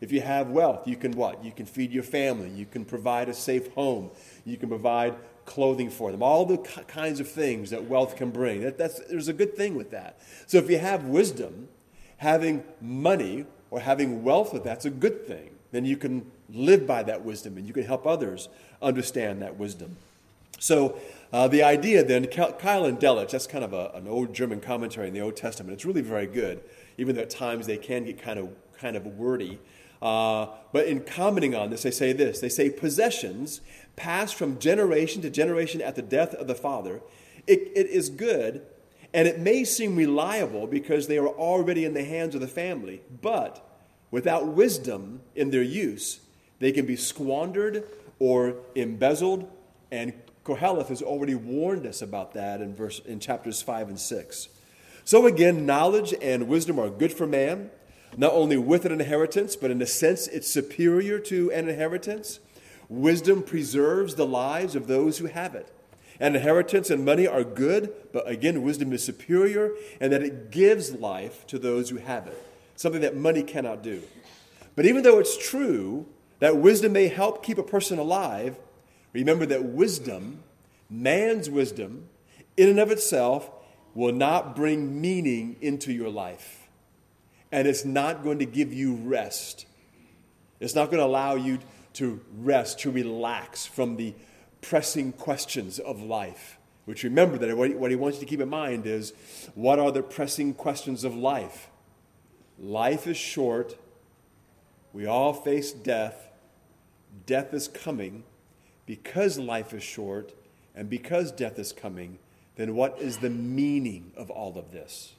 If 0.00 0.10
you 0.10 0.22
have 0.22 0.48
wealth, 0.48 0.88
you 0.88 0.96
can 0.96 1.12
what? 1.12 1.44
You 1.44 1.52
can 1.52 1.66
feed 1.66 1.92
your 1.92 2.02
family, 2.02 2.48
you 2.48 2.66
can 2.66 2.84
provide 2.84 3.28
a 3.28 3.34
safe 3.34 3.72
home, 3.74 4.10
you 4.44 4.56
can 4.56 4.68
provide 4.68 5.14
clothing 5.44 5.90
for 5.90 6.10
them, 6.10 6.22
all 6.22 6.46
the 6.46 6.58
kinds 6.58 7.20
of 7.20 7.28
things 7.28 7.70
that 7.70 7.84
wealth 7.84 8.16
can 8.16 8.30
bring. 8.30 8.62
That, 8.62 8.78
that's, 8.78 8.98
there's 9.06 9.28
a 9.28 9.32
good 9.32 9.54
thing 9.54 9.76
with 9.76 9.90
that. 9.90 10.18
So 10.46 10.58
if 10.58 10.70
you 10.70 10.78
have 10.78 11.04
wisdom, 11.04 11.68
having 12.16 12.64
money 12.80 13.44
or 13.70 13.80
having 13.80 14.24
wealth 14.24 14.52
with 14.52 14.64
that's 14.64 14.84
a 14.84 14.90
good 14.90 15.26
thing. 15.26 15.50
Then 15.72 15.84
you 15.84 15.96
can 15.96 16.30
live 16.50 16.86
by 16.86 17.02
that 17.02 17.24
wisdom 17.24 17.56
and 17.56 17.66
you 17.66 17.72
can 17.72 17.84
help 17.84 18.06
others 18.06 18.48
understand 18.80 19.42
that 19.42 19.58
wisdom. 19.58 19.96
So 20.58 20.96
uh, 21.32 21.48
the 21.48 21.64
idea 21.64 22.04
then, 22.04 22.26
Keil 22.26 22.88
and 22.88 23.00
Delitzsch, 23.00 23.30
that's 23.30 23.48
kind 23.48 23.64
of 23.64 23.72
a, 23.72 23.90
an 23.94 24.06
old 24.06 24.32
German 24.32 24.60
commentary 24.60 25.08
in 25.08 25.14
the 25.14 25.20
Old 25.20 25.34
Testament. 25.34 25.72
It's 25.72 25.84
really 25.84 26.02
very 26.02 26.26
good, 26.26 26.60
even 26.98 27.16
though 27.16 27.22
at 27.22 27.30
times 27.30 27.66
they 27.66 27.78
can 27.78 28.04
get 28.04 28.22
kind 28.22 28.38
of, 28.38 28.50
kind 28.78 28.94
of 28.94 29.04
wordy. 29.06 29.58
Uh, 30.00 30.46
but 30.72 30.86
in 30.86 31.00
commenting 31.00 31.54
on 31.54 31.70
this, 31.70 31.82
they 31.82 31.90
say 31.90 32.12
this 32.12 32.40
they 32.40 32.48
say, 32.48 32.70
possessions 32.70 33.60
pass 33.96 34.30
from 34.32 34.58
generation 34.58 35.22
to 35.22 35.30
generation 35.30 35.80
at 35.80 35.96
the 35.96 36.02
death 36.02 36.34
of 36.34 36.46
the 36.46 36.54
father. 36.54 37.00
it, 37.46 37.72
it 37.74 37.86
is 37.88 38.08
good, 38.08 38.62
and 39.14 39.28
it 39.28 39.38
may 39.38 39.64
seem 39.64 39.96
reliable 39.96 40.66
because 40.66 41.06
they 41.06 41.18
are 41.18 41.28
already 41.28 41.84
in 41.84 41.94
the 41.94 42.04
hands 42.04 42.34
of 42.34 42.40
the 42.40 42.48
family, 42.48 43.02
but 43.20 43.71
without 44.12 44.46
wisdom 44.46 45.22
in 45.34 45.50
their 45.50 45.62
use, 45.62 46.20
they 46.60 46.70
can 46.70 46.86
be 46.86 46.94
squandered 46.94 47.82
or 48.20 48.54
embezzled 48.76 49.50
and 49.90 50.12
Koheleth 50.44 50.88
has 50.88 51.02
already 51.02 51.34
warned 51.36 51.86
us 51.86 52.02
about 52.02 52.34
that 52.34 52.60
in, 52.60 52.74
verse, 52.74 52.98
in 53.00 53.20
chapters 53.20 53.62
5 53.62 53.90
and 53.90 54.00
6. 54.00 54.48
So 55.04 55.26
again, 55.26 55.66
knowledge 55.66 56.14
and 56.20 56.48
wisdom 56.48 56.78
are 56.78 56.90
good 56.90 57.12
for 57.12 57.26
man, 57.26 57.70
not 58.16 58.32
only 58.32 58.56
with 58.56 58.84
an 58.84 58.92
inheritance, 58.92 59.54
but 59.54 59.70
in 59.70 59.80
a 59.80 59.86
sense 59.86 60.26
it's 60.26 60.48
superior 60.50 61.18
to 61.20 61.52
an 61.52 61.68
inheritance. 61.68 62.40
Wisdom 62.88 63.42
preserves 63.42 64.16
the 64.16 64.26
lives 64.26 64.74
of 64.74 64.86
those 64.86 65.18
who 65.18 65.26
have 65.26 65.54
it. 65.54 65.72
An 66.18 66.34
inheritance 66.36 66.90
and 66.90 67.04
money 67.04 67.26
are 67.26 67.44
good, 67.44 67.92
but 68.12 68.28
again, 68.28 68.62
wisdom 68.62 68.92
is 68.92 69.02
superior 69.02 69.72
and 70.00 70.12
that 70.12 70.22
it 70.22 70.50
gives 70.50 70.92
life 70.92 71.46
to 71.48 71.58
those 71.58 71.90
who 71.90 71.96
have 71.96 72.26
it, 72.26 72.38
something 72.76 73.02
that 73.02 73.16
money 73.16 73.42
cannot 73.42 73.82
do. 73.82 74.02
But 74.74 74.86
even 74.86 75.02
though 75.02 75.18
it's 75.18 75.36
true 75.36 76.06
that 76.40 76.56
wisdom 76.56 76.92
may 76.92 77.08
help 77.08 77.44
keep 77.44 77.58
a 77.58 77.62
person 77.62 77.98
alive, 77.98 78.56
Remember 79.12 79.44
that 79.46 79.64
wisdom, 79.64 80.42
man's 80.88 81.50
wisdom, 81.50 82.08
in 82.56 82.68
and 82.68 82.80
of 82.80 82.90
itself, 82.90 83.50
will 83.94 84.12
not 84.12 84.56
bring 84.56 85.00
meaning 85.00 85.56
into 85.60 85.92
your 85.92 86.08
life. 86.08 86.68
And 87.50 87.68
it's 87.68 87.84
not 87.84 88.22
going 88.22 88.38
to 88.38 88.46
give 88.46 88.72
you 88.72 88.94
rest. 88.94 89.66
It's 90.60 90.74
not 90.74 90.86
going 90.86 91.00
to 91.00 91.04
allow 91.04 91.34
you 91.34 91.58
to 91.94 92.20
rest, 92.38 92.80
to 92.80 92.90
relax 92.90 93.66
from 93.66 93.96
the 93.96 94.14
pressing 94.62 95.12
questions 95.12 95.78
of 95.78 96.02
life. 96.02 96.58
Which 96.86 97.04
remember 97.04 97.36
that 97.38 97.56
what 97.56 97.90
he 97.90 97.96
wants 97.96 98.18
you 98.18 98.24
to 98.24 98.30
keep 98.30 98.40
in 98.40 98.48
mind 98.48 98.86
is 98.86 99.12
what 99.54 99.78
are 99.78 99.92
the 99.92 100.02
pressing 100.02 100.54
questions 100.54 101.04
of 101.04 101.14
life? 101.14 101.68
Life 102.62 103.08
is 103.08 103.16
short. 103.16 103.76
We 104.92 105.04
all 105.04 105.32
face 105.32 105.72
death. 105.72 106.28
Death 107.26 107.52
is 107.52 107.66
coming 107.66 108.22
because 108.86 109.36
life 109.38 109.74
is 109.74 109.82
short 109.82 110.32
and 110.74 110.88
because 110.88 111.32
death 111.32 111.58
is 111.58 111.72
coming, 111.72 112.18
then 112.56 112.74
what 112.74 112.98
is 113.00 113.18
the 113.18 113.30
meaning 113.30 114.12
of 114.16 114.30
all 114.30 114.56
of 114.56 114.70
this? 114.70 115.14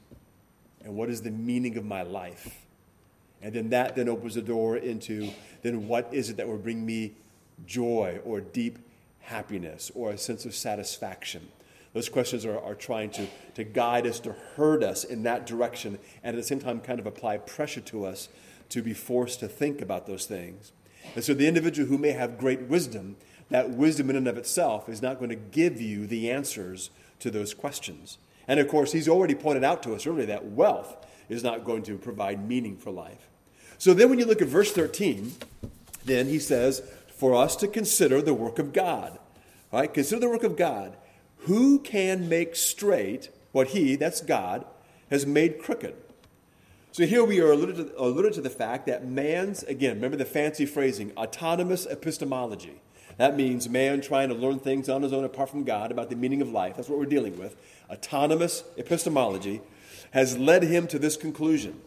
And 0.84 0.96
what 0.96 1.10
is 1.10 1.22
the 1.22 1.32
meaning 1.32 1.78
of 1.78 1.86
my 1.86 2.02
life? 2.02 2.62
And 3.42 3.54
then 3.54 3.70
that 3.70 3.96
then 3.96 4.08
opens 4.08 4.36
the 4.36 4.42
door 4.42 4.78
into 4.78 5.30
then 5.62 5.88
what 5.88 6.14
is 6.14 6.30
it 6.30 6.38
that 6.38 6.48
will 6.48 6.58
bring 6.58 6.86
me 6.86 7.14
joy 7.66 8.20
or 8.24 8.40
deep 8.40 8.80
happiness 9.20 9.92
or 9.94 10.12
a 10.12 10.18
sense 10.18 10.46
of 10.46 10.56
satisfaction? 10.56 11.50
Those 11.94 12.10
questions 12.10 12.46
are, 12.46 12.60
are 12.60 12.76
trying 12.76 13.12
to, 13.12 13.28
to 13.56 13.64
guide 13.64 14.08
us, 14.08 14.20
to 14.22 14.36
herd 14.56 14.84
us 14.84 15.04
in 15.04 15.24
that 15.24 15.46
direction, 15.46 16.00
and 16.24 16.36
at 16.36 16.42
the 16.42 16.48
same 16.48 16.60
time, 16.60 16.80
kind 16.82 17.00
of 17.00 17.06
apply 17.06 17.38
pressure 17.38 17.82
to 17.82 18.06
us 18.06 18.30
to 18.70 18.82
be 18.82 18.94
forced 18.94 19.40
to 19.42 19.48
think 19.48 19.82
about 19.82 20.08
those 20.08 20.26
things. 20.26 20.72
And 21.16 21.24
so, 21.24 21.34
the 21.34 21.48
individual 21.48 21.88
who 21.88 21.98
may 21.98 22.12
have 22.12 22.38
great 22.38 22.62
wisdom 22.62 23.18
that 23.50 23.70
wisdom 23.70 24.10
in 24.10 24.16
and 24.16 24.28
of 24.28 24.38
itself 24.38 24.90
is 24.90 25.02
not 25.02 25.20
going 25.20 25.30
to 25.30 25.36
give 25.36 25.80
you 25.80 26.08
the 26.08 26.32
answers 26.32 26.90
to 27.20 27.30
those 27.30 27.54
questions. 27.54 28.18
And 28.48 28.60
of 28.60 28.68
course, 28.68 28.92
he's 28.92 29.08
already 29.08 29.36
pointed 29.36 29.64
out 29.64 29.84
to 29.84 29.94
us 29.94 30.08
earlier 30.08 30.26
that 30.26 30.46
wealth 30.46 31.06
is 31.30 31.44
not 31.44 31.64
going 31.64 31.84
to 31.84 31.98
provide 31.98 32.48
meaning 32.48 32.78
for 32.78 32.90
life. 32.90 33.30
So 33.78 33.94
then 33.94 34.10
when 34.10 34.18
you 34.18 34.26
look 34.26 34.42
at 34.42 34.48
verse 34.48 34.72
13, 34.72 35.34
then 36.04 36.28
he 36.28 36.40
says, 36.40 36.82
for 37.16 37.36
us 37.36 37.56
to 37.58 37.68
consider 37.68 38.22
the 38.22 38.34
work 38.34 38.60
of 38.60 38.74
God. 38.74 39.20
All 39.72 39.80
right, 39.80 39.94
consider 39.94 40.22
the 40.22 40.30
work 40.30 40.44
of 40.44 40.58
God. 40.58 40.98
Who 41.44 41.80
can 41.80 42.30
make 42.30 42.56
straight 42.56 43.30
what 43.52 43.70
he, 43.70 43.96
that's 43.96 44.22
God, 44.22 44.66
has 45.10 45.26
made 45.26 45.60
crooked? 45.60 45.96
So 46.92 47.06
here 47.06 47.24
we 47.24 47.42
are 47.42 47.52
alluded 47.52 47.78
to, 47.78 48.02
alluded 48.02 48.34
to 48.34 48.42
the 48.42 48.50
fact 48.50 48.86
that 48.86 49.06
man's, 49.06 49.64
again, 49.64 49.96
remember 49.96 50.18
the 50.18 50.26
fancy 50.26 50.66
phrasing, 50.66 51.12
autonomous 51.18 51.86
epistemology. 51.86 52.80
That 53.18 53.36
means 53.36 53.68
man 53.68 54.02
trying 54.02 54.30
to 54.30 54.36
learn 54.36 54.60
things 54.60 54.90
on 54.90 55.02
his 55.02 55.14
own 55.14 55.24
apart 55.24 55.50
from 55.50 55.64
God 55.64 55.92
about 55.92 56.10
the 56.10 56.16
meaning 56.16 56.42
of 56.42 56.50
life. 56.50 56.76
That's 56.76 56.90
what 56.90 57.00
we're 57.00 57.06
dealing 57.06 57.38
with. 57.38 57.56
Autonomous 57.90 58.64
epistemology 58.78 59.62
has 60.12 60.38
led 60.38 60.64
him 60.64 60.88
to 60.88 61.00
this 61.00 61.18
conclusion 61.18 61.82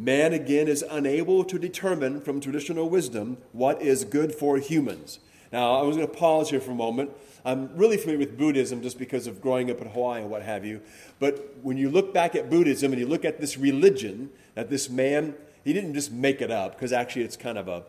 Man, 0.00 0.32
again, 0.32 0.66
is 0.66 0.82
unable 0.90 1.44
to 1.44 1.58
determine 1.58 2.22
from 2.22 2.40
traditional 2.40 2.88
wisdom 2.88 3.36
what 3.52 3.82
is 3.82 4.04
good 4.04 4.34
for 4.34 4.56
humans. 4.56 5.18
Now, 5.52 5.74
I 5.74 5.82
was 5.82 5.96
going 5.96 6.08
to 6.08 6.14
pause 6.14 6.50
here 6.50 6.60
for 6.60 6.70
a 6.70 6.76
moment. 6.76 7.10
I'm 7.44 7.74
really 7.76 7.96
familiar 7.96 8.20
with 8.20 8.38
Buddhism 8.38 8.82
just 8.82 8.98
because 8.98 9.26
of 9.26 9.40
growing 9.40 9.70
up 9.70 9.80
in 9.80 9.88
Hawaii 9.88 10.20
and 10.20 10.30
what 10.30 10.42
have 10.42 10.64
you. 10.64 10.80
But 11.18 11.56
when 11.62 11.76
you 11.76 11.90
look 11.90 12.14
back 12.14 12.36
at 12.36 12.48
Buddhism 12.50 12.92
and 12.92 13.00
you 13.00 13.06
look 13.06 13.24
at 13.24 13.40
this 13.40 13.58
religion 13.58 14.30
that 14.54 14.70
this 14.70 14.88
man, 14.88 15.34
he 15.64 15.72
didn't 15.72 15.94
just 15.94 16.12
make 16.12 16.40
it 16.40 16.50
up, 16.50 16.74
because 16.74 16.92
actually 16.92 17.22
it's 17.22 17.36
kind 17.36 17.58
of 17.58 17.66
a 17.66 17.82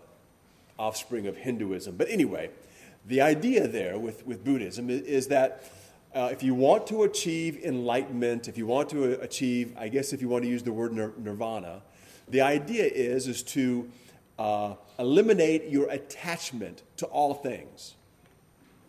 offspring 0.80 1.28
of 1.28 1.38
Hinduism. 1.38 1.98
But 1.98 2.10
anyway, 2.10 2.50
the 3.06 3.22
idea 3.22 3.68
there 3.68 4.00
with, 4.00 4.26
with 4.26 4.44
Buddhism 4.44 4.90
is, 4.90 5.28
that 5.28 5.70
uh, 6.16 6.30
if 6.32 6.42
you 6.42 6.56
want 6.56 6.88
to 6.88 7.04
achieve 7.04 7.64
enlightenment, 7.64 8.48
if 8.48 8.58
you 8.58 8.66
want 8.66 8.90
to 8.90 9.22
achieve, 9.22 9.76
I 9.78 9.88
guess 9.88 10.14
if 10.14 10.22
you 10.22 10.30
want 10.30 10.44
to 10.44 10.50
use 10.50 10.64
the 10.64 10.74
word 10.74 10.94
nir- 10.94 11.14
nirvana, 11.18 11.84
the 12.28 12.42
idea 12.42 12.86
is, 12.86 13.28
is 13.28 13.44
to 13.44 13.90
uh, 14.42 14.76
eliminate 14.98 15.70
your 15.70 15.88
attachment 15.92 16.82
to 16.98 17.06
all 17.06 17.36
things. 17.36 17.94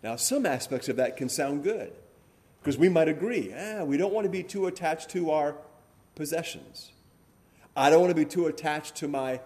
Now, 0.03 0.17
some 0.17 0.47
aspects 0.47 0.89
of 0.89 0.97
that 0.97 1.19
can 1.19 1.29
sound 1.29 1.63
good 1.63 1.93
because 2.61 2.79
we 2.79 2.89
might 2.89 3.09
agree, 3.09 3.53
ah, 3.55 3.85
we 3.85 3.99
don't 3.99 4.15
want 4.15 4.25
to 4.25 4.31
be 4.31 4.43
too 4.43 4.67
attached 4.67 5.11
to 5.11 5.31
our 5.31 5.57
possessions. 6.15 6.93
I 7.77 7.91
don't 7.91 8.01
want 8.01 8.11
to 8.11 8.17
be 8.17 8.25
too 8.25 8.47
attached 8.47 8.95
to 8.97 9.09
my 9.09 9.41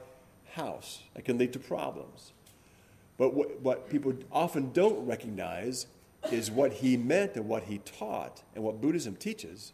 house. 0.52 1.02
That 1.14 1.24
can 1.24 1.38
lead 1.38 1.52
to 1.54 1.58
problems. 1.58 2.32
But 3.18 3.34
what, 3.34 3.60
what 3.60 3.90
people 3.90 4.14
often 4.30 4.70
don't 4.72 5.06
recognize 5.06 5.88
is 6.30 6.52
what 6.52 6.72
he 6.74 6.96
meant 6.96 7.34
and 7.34 7.48
what 7.48 7.64
he 7.64 7.78
taught 7.78 8.44
and 8.54 8.62
what 8.62 8.80
Buddhism 8.80 9.16
teaches 9.16 9.72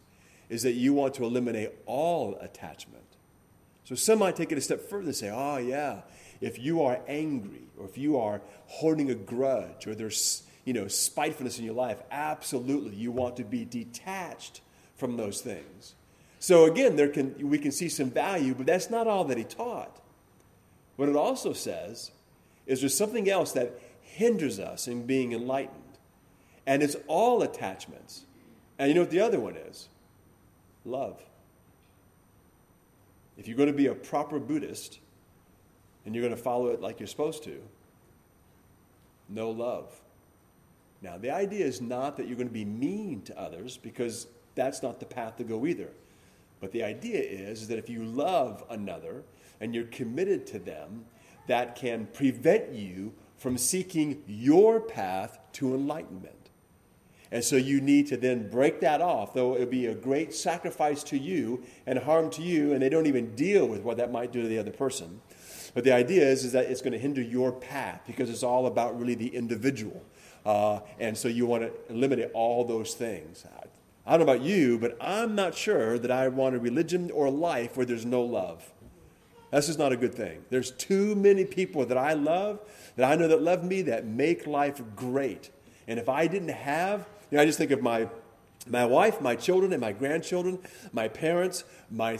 is 0.49 0.63
that 0.63 0.73
you 0.73 0.93
want 0.93 1.13
to 1.15 1.25
eliminate 1.25 1.73
all 1.85 2.37
attachment. 2.41 3.03
So 3.85 3.95
some 3.95 4.19
might 4.19 4.35
take 4.35 4.51
it 4.51 4.57
a 4.57 4.61
step 4.61 4.89
further 4.89 5.07
and 5.07 5.15
say, 5.15 5.29
oh, 5.29 5.57
yeah, 5.57 6.01
if 6.41 6.57
you 6.57 6.81
are 6.83 6.99
angry 7.07 7.63
or 7.77 7.85
if 7.85 7.97
you 7.97 8.17
are 8.17 8.41
holding 8.67 9.09
a 9.11 9.15
grudge 9.15 9.87
or 9.87 9.95
there's 9.95 10.43
you 10.65 10.73
know, 10.73 10.87
spitefulness 10.87 11.59
in 11.59 11.65
your 11.65 11.73
life, 11.73 12.01
absolutely 12.11 12.95
you 12.95 13.11
want 13.11 13.35
to 13.37 13.43
be 13.43 13.65
detached 13.65 14.61
from 14.95 15.17
those 15.17 15.41
things. 15.41 15.95
So 16.39 16.65
again, 16.65 16.95
there 16.95 17.09
can, 17.09 17.49
we 17.49 17.57
can 17.57 17.71
see 17.71 17.89
some 17.89 18.09
value, 18.09 18.53
but 18.53 18.65
that's 18.65 18.89
not 18.89 19.07
all 19.07 19.25
that 19.25 19.37
he 19.37 19.43
taught. 19.43 19.99
What 20.95 21.09
it 21.09 21.15
also 21.15 21.53
says 21.53 22.11
is 22.65 22.79
there's 22.79 22.97
something 22.97 23.29
else 23.29 23.51
that 23.53 23.79
hinders 24.01 24.59
us 24.59 24.87
in 24.87 25.05
being 25.05 25.33
enlightened. 25.33 25.79
And 26.65 26.81
it's 26.81 26.95
all 27.07 27.41
attachments. 27.41 28.23
And 28.79 28.87
you 28.87 28.95
know 28.95 29.01
what 29.01 29.11
the 29.11 29.19
other 29.19 29.39
one 29.39 29.55
is? 29.55 29.89
Love. 30.85 31.21
If 33.37 33.47
you're 33.47 33.57
going 33.57 33.67
to 33.67 33.73
be 33.73 33.87
a 33.87 33.95
proper 33.95 34.39
Buddhist 34.39 34.99
and 36.05 36.13
you're 36.13 36.23
going 36.23 36.35
to 36.35 36.41
follow 36.41 36.67
it 36.67 36.81
like 36.81 36.99
you're 36.99 37.07
supposed 37.07 37.43
to, 37.45 37.61
no 39.29 39.49
love. 39.49 40.01
Now, 41.01 41.17
the 41.17 41.31
idea 41.31 41.65
is 41.65 41.81
not 41.81 42.17
that 42.17 42.27
you're 42.27 42.37
going 42.37 42.47
to 42.47 42.53
be 42.53 42.65
mean 42.65 43.21
to 43.23 43.39
others 43.39 43.77
because 43.77 44.27
that's 44.55 44.83
not 44.83 44.99
the 44.99 45.05
path 45.05 45.37
to 45.37 45.43
go 45.43 45.65
either. 45.65 45.89
But 46.61 46.71
the 46.71 46.83
idea 46.83 47.19
is, 47.19 47.67
that 47.67 47.77
if 47.77 47.89
you 47.89 48.05
love 48.05 48.63
another 48.69 49.23
and 49.59 49.75
you're 49.75 49.85
committed 49.85 50.47
to 50.47 50.59
them, 50.59 51.05
that 51.47 51.75
can 51.75 52.07
prevent 52.13 52.71
you 52.71 53.13
from 53.37 53.57
seeking 53.57 54.23
your 54.27 54.79
path 54.79 55.39
to 55.53 55.73
enlightenment. 55.73 56.42
And 57.33 57.43
so 57.43 57.55
you 57.55 57.81
need 57.81 58.05
to 58.09 58.15
then 58.15 58.47
break 58.47 58.79
that 58.81 59.01
off, 59.01 59.33
though 59.33 59.55
it 59.55 59.59
would 59.61 59.71
be 59.71 59.87
a 59.87 59.95
great 59.95 60.35
sacrifice 60.35 61.01
to 61.05 61.17
you 61.17 61.63
and 61.87 61.97
harm 61.97 62.29
to 62.29 62.43
you, 62.43 62.73
and 62.73 62.81
they 62.81 62.89
don't 62.89 63.07
even 63.07 63.33
deal 63.33 63.65
with 63.65 63.81
what 63.81 63.97
that 63.97 64.11
might 64.11 64.31
do 64.31 64.43
to 64.43 64.47
the 64.47 64.59
other 64.59 64.69
person. 64.69 65.19
But 65.73 65.83
the 65.83 65.93
idea 65.93 66.21
is, 66.21 66.45
is 66.45 66.51
that 66.51 66.65
it's 66.65 66.81
going 66.81 66.93
to 66.93 66.99
hinder 66.99 67.23
your 67.23 67.51
path 67.51 68.01
because 68.05 68.29
it's 68.29 68.43
all 68.43 68.67
about 68.67 68.99
really 68.99 69.15
the 69.15 69.35
individual. 69.35 70.03
Uh, 70.45 70.81
and 70.99 71.17
so 71.17 71.27
you 71.27 71.47
want 71.47 71.63
to 71.63 71.71
eliminate 71.91 72.29
all 72.35 72.65
those 72.65 72.93
things. 72.93 73.43
I 74.05 74.15
don't 74.15 74.27
know 74.27 74.31
about 74.31 74.45
you, 74.45 74.77
but 74.77 74.95
I'm 75.01 75.33
not 75.33 75.55
sure 75.55 75.97
that 75.97 76.11
I 76.11 76.27
want 76.27 76.53
a 76.53 76.59
religion 76.59 77.09
or 77.09 77.31
life 77.31 77.75
where 77.75 77.85
there's 77.87 78.05
no 78.05 78.21
love. 78.21 78.71
This 79.51 79.69
is 79.69 79.79
not 79.79 79.91
a 79.91 79.97
good 79.97 80.13
thing. 80.13 80.45
There's 80.51 80.69
too 80.69 81.15
many 81.15 81.45
people 81.45 81.83
that 81.87 81.97
I 81.97 82.13
love, 82.13 82.59
that 82.95 83.11
I 83.11 83.15
know 83.15 83.27
that 83.27 83.41
love 83.41 83.63
me, 83.63 83.81
that 83.83 84.05
make 84.05 84.45
life 84.45 84.79
great. 84.95 85.49
And 85.87 85.97
if 85.99 86.07
I 86.07 86.27
didn't 86.27 86.49
have, 86.49 87.07
you 87.33 87.37
know, 87.37 87.41
I 87.41 87.47
just 87.47 87.57
think 87.57 87.71
of 87.71 87.81
my, 87.81 88.07
my 88.67 88.85
wife, 88.85 89.19
my 89.19 89.35
children, 89.35 89.73
and 89.73 89.81
my 89.81 89.91
grandchildren, 89.91 90.59
my 90.91 91.07
parents, 91.07 91.63
my 91.89 92.19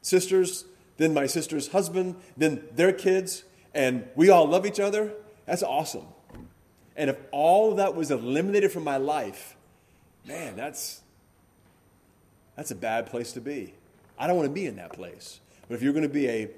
sisters, 0.00 0.64
then 0.96 1.12
my 1.12 1.26
sister's 1.26 1.68
husband, 1.68 2.16
then 2.34 2.62
their 2.72 2.94
kids, 2.94 3.44
and 3.74 4.08
we 4.16 4.30
all 4.30 4.48
love 4.48 4.64
each 4.64 4.80
other. 4.80 5.12
That's 5.44 5.62
awesome. 5.62 6.06
And 6.96 7.10
if 7.10 7.18
all 7.30 7.74
that 7.74 7.94
was 7.94 8.10
eliminated 8.10 8.72
from 8.72 8.84
my 8.84 8.96
life, 8.96 9.54
man, 10.26 10.56
that's 10.56 11.02
that's 12.56 12.70
a 12.70 12.74
bad 12.74 13.04
place 13.04 13.32
to 13.32 13.42
be. 13.42 13.74
I 14.18 14.26
don't 14.26 14.36
want 14.36 14.48
to 14.48 14.54
be 14.54 14.64
in 14.64 14.76
that 14.76 14.94
place. 14.94 15.40
But 15.68 15.74
if 15.74 15.82
you're 15.82 15.92
going 15.92 16.04
to 16.04 16.08
be 16.08 16.26
a 16.26 16.48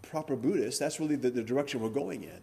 proper 0.00 0.34
Buddhist, 0.34 0.80
that's 0.80 0.98
really 0.98 1.16
the, 1.16 1.28
the 1.28 1.42
direction 1.42 1.82
we're 1.82 1.90
going 1.90 2.22
in. 2.24 2.40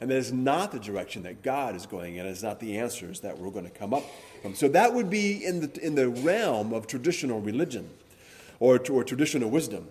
And 0.00 0.10
that 0.10 0.16
is 0.16 0.32
not 0.32 0.72
the 0.72 0.78
direction 0.78 1.22
that 1.22 1.42
God 1.42 1.76
is 1.76 1.86
going 1.86 2.16
in. 2.16 2.26
It's 2.26 2.42
not 2.42 2.60
the 2.60 2.78
answers 2.78 3.20
that 3.20 3.38
we're 3.38 3.50
going 3.50 3.64
to 3.64 3.70
come 3.70 3.94
up 3.94 4.04
from. 4.42 4.54
So 4.54 4.68
that 4.68 4.92
would 4.92 5.08
be 5.08 5.44
in 5.44 5.60
the, 5.60 5.86
in 5.86 5.94
the 5.94 6.08
realm 6.08 6.72
of 6.72 6.86
traditional 6.86 7.40
religion 7.40 7.88
or, 8.60 8.80
or 8.90 9.04
traditional 9.04 9.50
wisdom. 9.50 9.88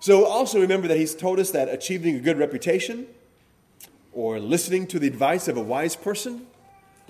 So 0.00 0.24
also 0.24 0.60
remember 0.60 0.88
that 0.88 0.96
he's 0.96 1.14
told 1.14 1.40
us 1.40 1.50
that 1.50 1.68
achieving 1.68 2.16
a 2.16 2.20
good 2.20 2.38
reputation 2.38 3.06
or 4.12 4.38
listening 4.38 4.86
to 4.86 4.98
the 4.98 5.06
advice 5.06 5.46
of 5.46 5.58
a 5.58 5.62
wise 5.62 5.94
person, 5.94 6.46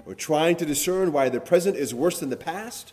or 0.07 0.15
trying 0.15 0.57
to 0.57 0.67
discern 0.67 1.13
why 1.13 1.29
the 1.29 1.41
present 1.41 1.77
is 1.77 1.95
worse 1.95 2.19
than 2.19 2.31
the 2.31 2.37
past, 2.37 2.93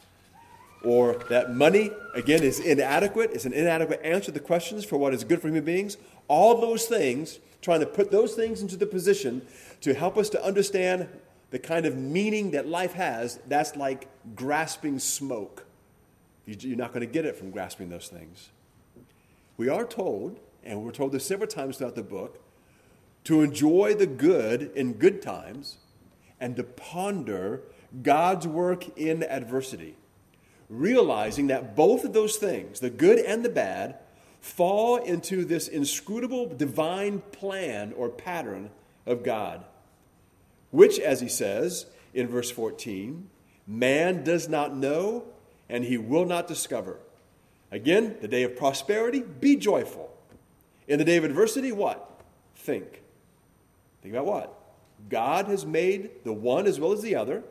or 0.84 1.13
that 1.30 1.56
money, 1.56 1.91
again, 2.13 2.43
is 2.43 2.60
inadequate, 2.60 3.32
is 3.32 3.46
an 3.46 3.54
inadequate 3.54 4.02
answer 4.04 4.26
to 4.26 4.32
the 4.32 4.39
questions 4.39 4.84
for 4.84 4.98
what 4.98 5.13
is 5.13 5.24
good 5.24 5.41
for 5.41 5.48
human 5.48 5.63
beings. 5.63 5.98
All 6.28 6.60
those 6.60 6.86
things, 6.86 7.39
trying 7.62 7.80
to 7.80 7.86
put 7.86 8.12
those 8.12 8.34
things 8.34 8.62
into 8.62 8.76
the 8.76 8.86
position 8.86 9.46
to 9.82 9.93
help 9.93 10.17
us 10.17 10.30
to 10.30 10.43
understand 10.43 11.08
the 11.52 11.60
kind 11.60 11.86
of 11.86 11.96
meaning 11.96 12.52
that 12.52 12.67
life 12.67 12.93
has, 12.93 13.39
that's 13.48 13.76
like 13.76 14.08
grasping 14.36 15.00
smoke. 15.00 15.65
You're 16.46 16.76
not 16.76 16.93
going 16.93 17.06
to 17.06 17.12
get 17.12 17.26
it 17.26 17.36
from 17.36 17.52
grasping 17.52 17.89
those 17.89 18.08
things. 18.10 18.50
We 19.56 19.69
are 19.69 19.86
told, 19.86 20.39
and 20.63 20.84
we're 20.84 20.91
told 20.91 21.12
this 21.12 21.26
several 21.26 21.48
times 21.48 21.78
throughout 21.78 21.96
the 21.96 22.04
book, 22.04 22.39
to 23.26 23.41
enjoy 23.41 23.93
the 23.93 24.08
good 24.08 24.72
in 24.76 24.93
good 24.93 25.22
times 25.22 25.78
and 26.39 26.56
to 26.58 26.63
ponder 26.63 27.62
God's 28.02 28.48
work 28.48 28.98
in 28.98 29.24
adversity, 29.24 29.96
realizing 30.69 31.47
that 31.47 31.76
both 31.76 32.04
of 32.04 32.13
those 32.13 32.38
things, 32.38 32.80
the 32.80 32.89
good 32.89 33.19
and 33.19 33.43
the 33.43 33.49
bad, 33.49 33.97
fall 34.41 34.97
into 34.97 35.45
this 35.45 35.67
inscrutable 35.67 36.47
divine 36.47 37.19
plan 37.32 37.93
or 37.95 38.10
pattern 38.10 38.69
of 39.06 39.23
God, 39.23 39.63
which, 40.71 40.99
as 40.99 41.21
he 41.21 41.30
says 41.30 41.86
in 42.13 42.28
verse 42.28 42.52
14, 42.52 43.30
man 43.65 44.23
does 44.23 44.49
not 44.49 44.76
know 44.76 45.23
and 45.69 45.84
he 45.86 45.97
will 45.97 46.26
not 46.26 46.47
discover. 46.47 46.99
Again, 47.71 48.17
the 48.21 48.28
day 48.28 48.43
of 48.43 48.56
prosperity, 48.56 49.21
be 49.21 49.56
joyful. 49.56 50.15
In 50.88 50.99
the 50.99 51.06
day 51.06 51.17
of 51.17 51.23
adversity, 51.23 51.71
what? 51.71 52.21
Think. 52.56 53.02
Think 54.02 54.13
about 54.13 54.26
what? 54.26 54.60
God 55.10 55.47
has 55.47 55.65
made 55.65 56.23
the 56.23 56.34
one 56.34 56.67
as 56.67 56.80
well 56.80 56.91
as 56.91 57.02
the 57.02 57.15
other 57.15 57.43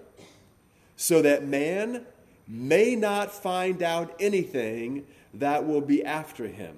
so 0.96 1.22
that 1.22 1.44
man 1.44 2.06
may 2.52 2.94
not 2.94 3.32
find 3.32 3.82
out 3.82 4.14
anything 4.20 5.06
that 5.32 5.66
will 5.66 5.80
be 5.80 6.04
after 6.04 6.46
him. 6.46 6.76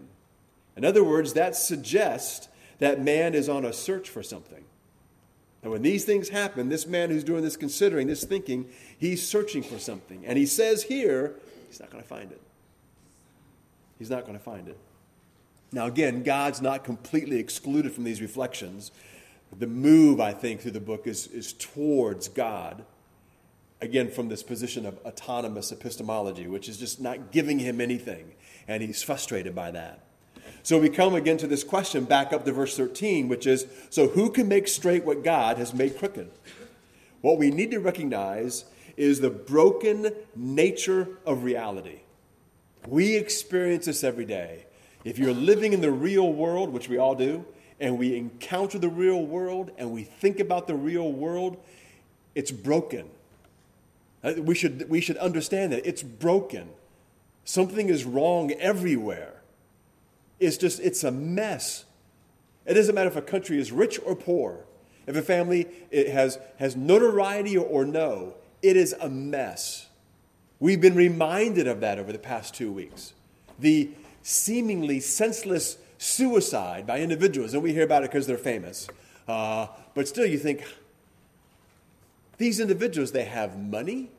In 0.76 0.84
other 0.84 1.02
words, 1.02 1.32
that 1.32 1.56
suggests 1.56 2.48
that 2.78 3.00
man 3.00 3.34
is 3.34 3.48
on 3.48 3.64
a 3.64 3.72
search 3.72 4.08
for 4.08 4.22
something. 4.22 4.64
And 5.62 5.72
when 5.72 5.82
these 5.82 6.04
things 6.04 6.28
happen, 6.28 6.68
this 6.68 6.86
man 6.86 7.10
who's 7.10 7.24
doing 7.24 7.42
this 7.42 7.56
considering, 7.56 8.06
this 8.06 8.24
thinking, 8.24 8.68
he's 8.96 9.26
searching 9.26 9.62
for 9.62 9.78
something. 9.78 10.24
And 10.24 10.38
he 10.38 10.46
says 10.46 10.84
here, 10.84 11.34
he's 11.68 11.80
not 11.80 11.90
going 11.90 12.02
to 12.02 12.08
find 12.08 12.30
it. 12.30 12.40
He's 13.98 14.10
not 14.10 14.26
going 14.26 14.38
to 14.38 14.44
find 14.44 14.68
it. 14.68 14.78
Now, 15.72 15.86
again, 15.86 16.22
God's 16.22 16.62
not 16.62 16.84
completely 16.84 17.38
excluded 17.38 17.92
from 17.92 18.04
these 18.04 18.20
reflections 18.20 18.92
the 19.58 19.66
move, 19.66 20.20
I 20.20 20.32
think, 20.32 20.60
through 20.60 20.72
the 20.72 20.80
book 20.80 21.06
is, 21.06 21.26
is 21.28 21.52
towards 21.52 22.28
God. 22.28 22.84
Again, 23.80 24.10
from 24.10 24.28
this 24.28 24.42
position 24.42 24.86
of 24.86 24.98
autonomous 25.04 25.72
epistemology, 25.72 26.46
which 26.46 26.68
is 26.68 26.78
just 26.78 27.00
not 27.00 27.32
giving 27.32 27.58
him 27.58 27.80
anything. 27.80 28.32
And 28.66 28.82
he's 28.82 29.02
frustrated 29.02 29.54
by 29.54 29.70
that. 29.72 30.04
So 30.62 30.78
we 30.78 30.88
come 30.88 31.14
again 31.14 31.36
to 31.38 31.46
this 31.46 31.62
question, 31.64 32.04
back 32.04 32.32
up 32.32 32.44
to 32.44 32.52
verse 32.52 32.76
13, 32.76 33.28
which 33.28 33.46
is 33.46 33.66
so 33.90 34.08
who 34.08 34.30
can 34.30 34.48
make 34.48 34.66
straight 34.66 35.04
what 35.04 35.22
God 35.22 35.58
has 35.58 35.74
made 35.74 35.98
crooked? 35.98 36.30
What 37.20 37.38
we 37.38 37.50
need 37.50 37.70
to 37.72 37.80
recognize 37.80 38.64
is 38.96 39.20
the 39.20 39.30
broken 39.30 40.12
nature 40.34 41.08
of 41.26 41.44
reality. 41.44 42.00
We 42.86 43.16
experience 43.16 43.86
this 43.86 44.04
every 44.04 44.24
day. 44.24 44.66
If 45.04 45.18
you're 45.18 45.34
living 45.34 45.72
in 45.72 45.80
the 45.80 45.90
real 45.90 46.32
world, 46.32 46.70
which 46.70 46.88
we 46.88 46.96
all 46.96 47.14
do, 47.14 47.44
and 47.80 47.98
we 47.98 48.16
encounter 48.16 48.78
the 48.78 48.88
real 48.88 49.24
world 49.24 49.70
and 49.76 49.90
we 49.90 50.04
think 50.04 50.40
about 50.40 50.66
the 50.66 50.74
real 50.74 51.12
world, 51.12 51.56
it's 52.34 52.50
broken. 52.50 53.08
Uh, 54.24 54.32
we 54.38 54.54
should, 54.54 54.88
we 54.88 55.00
should 55.00 55.18
understand 55.18 55.72
that 55.72 55.86
it's 55.86 56.02
broken. 56.02 56.70
Something 57.44 57.90
is 57.90 58.04
wrong 58.04 58.52
everywhere. 58.52 59.42
It's 60.40 60.56
just, 60.56 60.80
it's 60.80 61.04
a 61.04 61.10
mess. 61.10 61.84
It 62.64 62.74
doesn't 62.74 62.94
matter 62.94 63.08
if 63.08 63.16
a 63.16 63.22
country 63.22 63.58
is 63.58 63.70
rich 63.70 64.00
or 64.04 64.16
poor, 64.16 64.64
if 65.06 65.14
a 65.14 65.22
family 65.22 65.68
it 65.90 66.08
has, 66.08 66.38
has 66.58 66.74
notoriety 66.74 67.58
or 67.58 67.84
no, 67.84 68.34
it 68.62 68.76
is 68.76 68.94
a 68.98 69.10
mess. 69.10 69.88
We've 70.58 70.80
been 70.80 70.94
reminded 70.94 71.66
of 71.66 71.80
that 71.80 71.98
over 71.98 72.10
the 72.10 72.18
past 72.18 72.54
two 72.54 72.72
weeks. 72.72 73.12
The 73.58 73.90
seemingly 74.22 75.00
senseless 75.00 75.76
suicide 75.98 76.86
by 76.86 77.00
individuals, 77.00 77.52
and 77.52 77.62
we 77.62 77.74
hear 77.74 77.84
about 77.84 78.02
it 78.02 78.10
because 78.10 78.26
they're 78.26 78.38
famous. 78.38 78.88
Uh, 79.28 79.66
but 79.94 80.08
still, 80.08 80.24
you 80.24 80.38
think, 80.38 80.64
these 82.38 82.60
individuals, 82.60 83.12
they 83.12 83.24
have 83.24 83.58
money. 83.58 84.10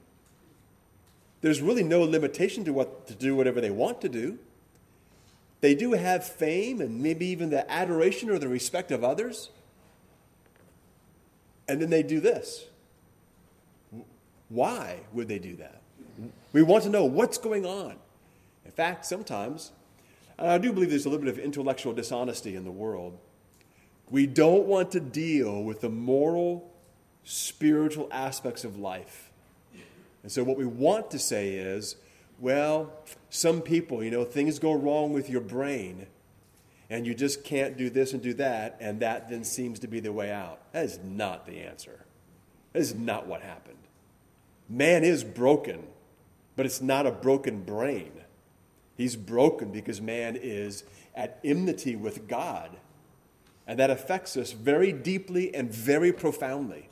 There's 1.42 1.62
really 1.62 1.84
no 1.84 2.02
limitation 2.02 2.64
to 2.66 2.74
what 2.74 3.08
to 3.08 3.14
do 3.14 3.36
whatever 3.36 3.62
they 3.62 3.70
want 3.70 4.02
to 4.02 4.10
do. 4.10 4.40
They 5.62 5.76
do 5.76 5.94
have 5.94 6.24
fame 6.24 6.82
and 6.82 7.02
maybe 7.02 7.26
even 7.28 7.50
the 7.50 7.70
adoration 7.72 8.30
or 8.30 8.40
the 8.40 8.48
respect 8.48 8.92
of 8.92 9.04
others. 9.04 9.50
And 11.68 11.82
then 11.82 11.90
they 11.90 12.04
do 12.04 12.20
this. 12.20 12.66
Why 14.50 15.00
would 15.12 15.28
they 15.28 15.40
do 15.40 15.56
that? 15.56 15.82
We 16.54 16.62
want 16.62 16.84
to 16.84 16.90
know 16.90 17.06
what's 17.06 17.38
going 17.38 17.66
on. 17.66 17.96
In 18.64 18.72
fact, 18.72 19.06
sometimes, 19.06 19.72
I 20.38 20.58
do 20.58 20.72
believe 20.72 20.90
there's 20.90 21.06
a 21.06 21.10
little 21.10 21.26
bit 21.26 21.34
of 21.34 21.40
intellectual 21.40 21.94
dishonesty 21.94 22.56
in 22.56 22.64
the 22.64 22.72
world. 22.72 23.18
We 24.10 24.28
don't 24.28 24.66
want 24.66 24.92
to 24.92 25.00
deal 25.00 25.64
with 25.64 25.82
the 25.82 25.90
moral, 25.90 26.72
spiritual 27.26 28.08
aspects 28.12 28.64
of 28.64 28.80
life. 28.80 29.30
And 30.24 30.32
so, 30.32 30.44
what 30.44 30.58
we 30.58 30.66
want 30.66 31.12
to 31.12 31.20
say 31.20 31.56
is, 31.56 31.98
well, 32.40 32.94
some 33.30 33.62
people, 33.62 34.04
you 34.04 34.10
know, 34.10 34.24
things 34.24 34.58
go 34.58 34.74
wrong 34.74 35.12
with 35.12 35.30
your 35.30 35.42
brain, 35.42 36.08
and 36.90 37.06
you 37.06 37.14
just 37.14 37.44
can't 37.44 37.78
do 37.78 37.90
this 37.90 38.14
and 38.14 38.22
do 38.24 38.34
that, 38.36 38.78
and 38.80 39.02
that 39.02 39.30
then 39.30 39.44
seems 39.44 39.80
to 39.80 39.88
be 39.88 40.00
the 40.00 40.14
way 40.14 40.32
out. 40.32 40.72
That 40.72 40.86
is 40.86 41.00
not 41.04 41.46
the 41.46 41.60
answer. 41.60 42.06
That 42.72 42.80
is 42.80 42.96
not 42.96 43.28
what 43.28 43.42
happened. 43.42 43.78
Man 44.70 45.04
is 45.04 45.24
broken 45.24 45.84
but 46.56 46.66
it's 46.66 46.82
not 46.82 47.06
a 47.06 47.12
broken 47.12 47.64
brain. 47.64 48.12
He's 48.98 49.16
broken 49.16 49.72
because 49.72 50.00
man 50.00 50.38
is 50.42 50.84
at 51.14 51.40
enmity 51.44 51.96
with 51.96 52.28
God. 52.28 52.72
And 53.68 53.80
that 53.80 53.90
affects 53.90 54.38
us 54.38 54.52
very 54.52 54.92
deeply 54.92 55.54
and 55.54 55.72
very 55.72 56.14
profoundly. 56.14 56.90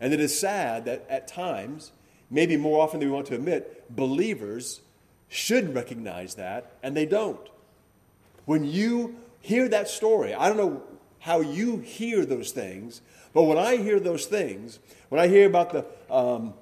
And 0.00 0.12
it 0.12 0.20
is 0.20 0.38
sad 0.38 0.84
that 0.86 1.06
at 1.08 1.28
times, 1.28 1.92
maybe 2.30 2.56
more 2.56 2.82
often 2.82 3.00
than 3.00 3.08
we 3.08 3.14
want 3.14 3.26
to 3.28 3.34
admit, 3.34 3.94
believers 3.94 4.80
should 5.28 5.74
recognize 5.74 6.34
that, 6.34 6.72
and 6.82 6.96
they 6.96 7.06
don't. 7.06 7.48
When 8.44 8.64
you 8.64 9.16
hear 9.40 9.68
that 9.68 9.88
story, 9.88 10.34
I 10.34 10.48
don't 10.48 10.56
know 10.56 10.82
how 11.20 11.40
you 11.40 11.78
hear 11.78 12.26
those 12.26 12.50
things, 12.50 13.00
but 13.32 13.42
when 13.44 13.58
I 13.58 13.76
hear 13.76 13.98
those 13.98 14.26
things, 14.26 14.78
when 15.08 15.20
I 15.20 15.28
hear 15.28 15.46
about 15.46 15.72
the 15.72 15.86
um, 16.14 16.54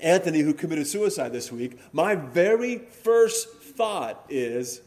Anthony, 0.00 0.40
who 0.40 0.54
committed 0.54 0.86
suicide 0.86 1.32
this 1.32 1.50
week, 1.50 1.78
my 1.92 2.14
very 2.14 2.78
first 2.78 3.48
thought 3.48 4.24
is, 4.28 4.80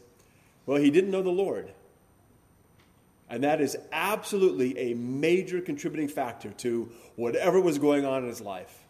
well, 0.66 0.78
he 0.78 0.90
didn't 0.90 1.10
know 1.10 1.22
the 1.22 1.30
Lord. 1.30 1.72
And 3.30 3.44
that 3.44 3.60
is 3.60 3.76
absolutely 3.92 4.76
a 4.76 4.94
major 4.94 5.60
contributing 5.60 6.08
factor 6.08 6.50
to 6.58 6.90
whatever 7.16 7.60
was 7.60 7.78
going 7.78 8.04
on 8.04 8.24
in 8.24 8.28
his 8.28 8.40
life. 8.40 8.84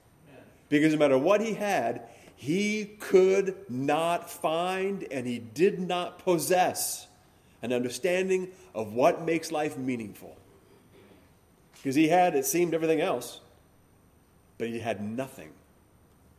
Because 0.68 0.92
no 0.92 0.98
matter 0.98 1.18
what 1.18 1.40
he 1.40 1.52
had, 1.52 2.02
he 2.34 2.96
could 2.98 3.54
not 3.68 4.30
find 4.30 5.06
and 5.10 5.26
he 5.26 5.38
did 5.38 5.78
not 5.78 6.18
possess 6.20 7.06
an 7.62 7.72
understanding 7.72 8.48
of 8.74 8.94
what 8.94 9.24
makes 9.24 9.52
life 9.52 9.76
meaningful. 9.76 10.36
Because 11.74 11.94
he 11.94 12.08
had, 12.08 12.34
it 12.34 12.46
seemed, 12.46 12.72
everything 12.74 13.00
else, 13.00 13.40
but 14.58 14.68
he 14.68 14.80
had 14.80 15.02
nothing 15.02 15.52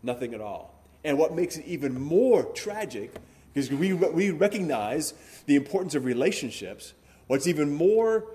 nothing 0.04 0.34
at 0.34 0.42
all. 0.42 0.74
And 1.04 1.18
what 1.18 1.34
makes 1.34 1.58
it 1.58 1.66
even 1.66 2.00
more 2.00 2.44
tragic, 2.44 3.14
because 3.54 3.72
we, 3.72 3.94
we 3.94 4.32
recognize 4.32 5.14
the 5.46 5.56
importance 5.56 5.96
of 5.96 6.06
relationships, 6.06 6.94
what's 7.32 7.48
even 7.48 7.74
more 7.74 8.26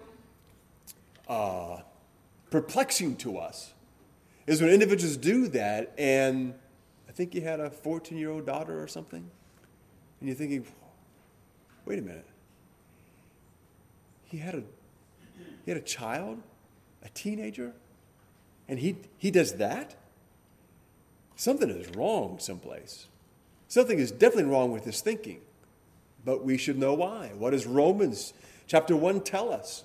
uh, 1.29 1.81
perplexing 2.51 3.15
to 3.15 3.37
us 3.37 3.75
is 4.47 4.63
when 4.63 4.71
individuals 4.71 5.19
do 5.19 5.49
that, 5.49 5.93
and 5.99 6.55
I 7.07 7.13
think 7.13 7.35
you 7.35 7.43
had 7.43 7.61
a 7.61 7.69
14 7.69 8.17
year 8.17 8.31
old 8.31 8.47
daughter 8.47 8.83
or 8.83 8.89
something, 8.89 9.31
and 10.19 10.29
you're 10.31 10.35
thinking, 10.35 10.65
wait 11.85 11.99
a 11.99 12.03
minute. 12.03 12.27
He 14.25 14.39
had 14.39 14.55
a, 14.55 14.63
he 15.67 15.71
had 15.71 15.77
a 15.77 15.85
child, 15.85 16.41
a 17.05 17.11
teenager, 17.11 17.75
and 18.67 18.79
he, 18.79 18.97
he 19.19 19.31
does 19.31 19.57
that? 19.57 19.95
something 21.39 21.69
is 21.69 21.95
wrong 21.95 22.39
someplace. 22.39 23.09
Something 23.69 23.99
is 23.99 24.11
definitely 24.11 24.51
wrong 24.51 24.73
with 24.73 24.87
his 24.87 25.03
thinking. 25.03 25.43
But 26.25 26.47
we 26.47 26.57
should 26.57 26.79
know 26.79 26.95
why. 26.95 27.33
What 27.37 27.51
does 27.51 27.67
Romans 27.67 28.33
chapter 28.67 28.97
1 28.97 29.21
tell 29.21 29.53
us? 29.53 29.85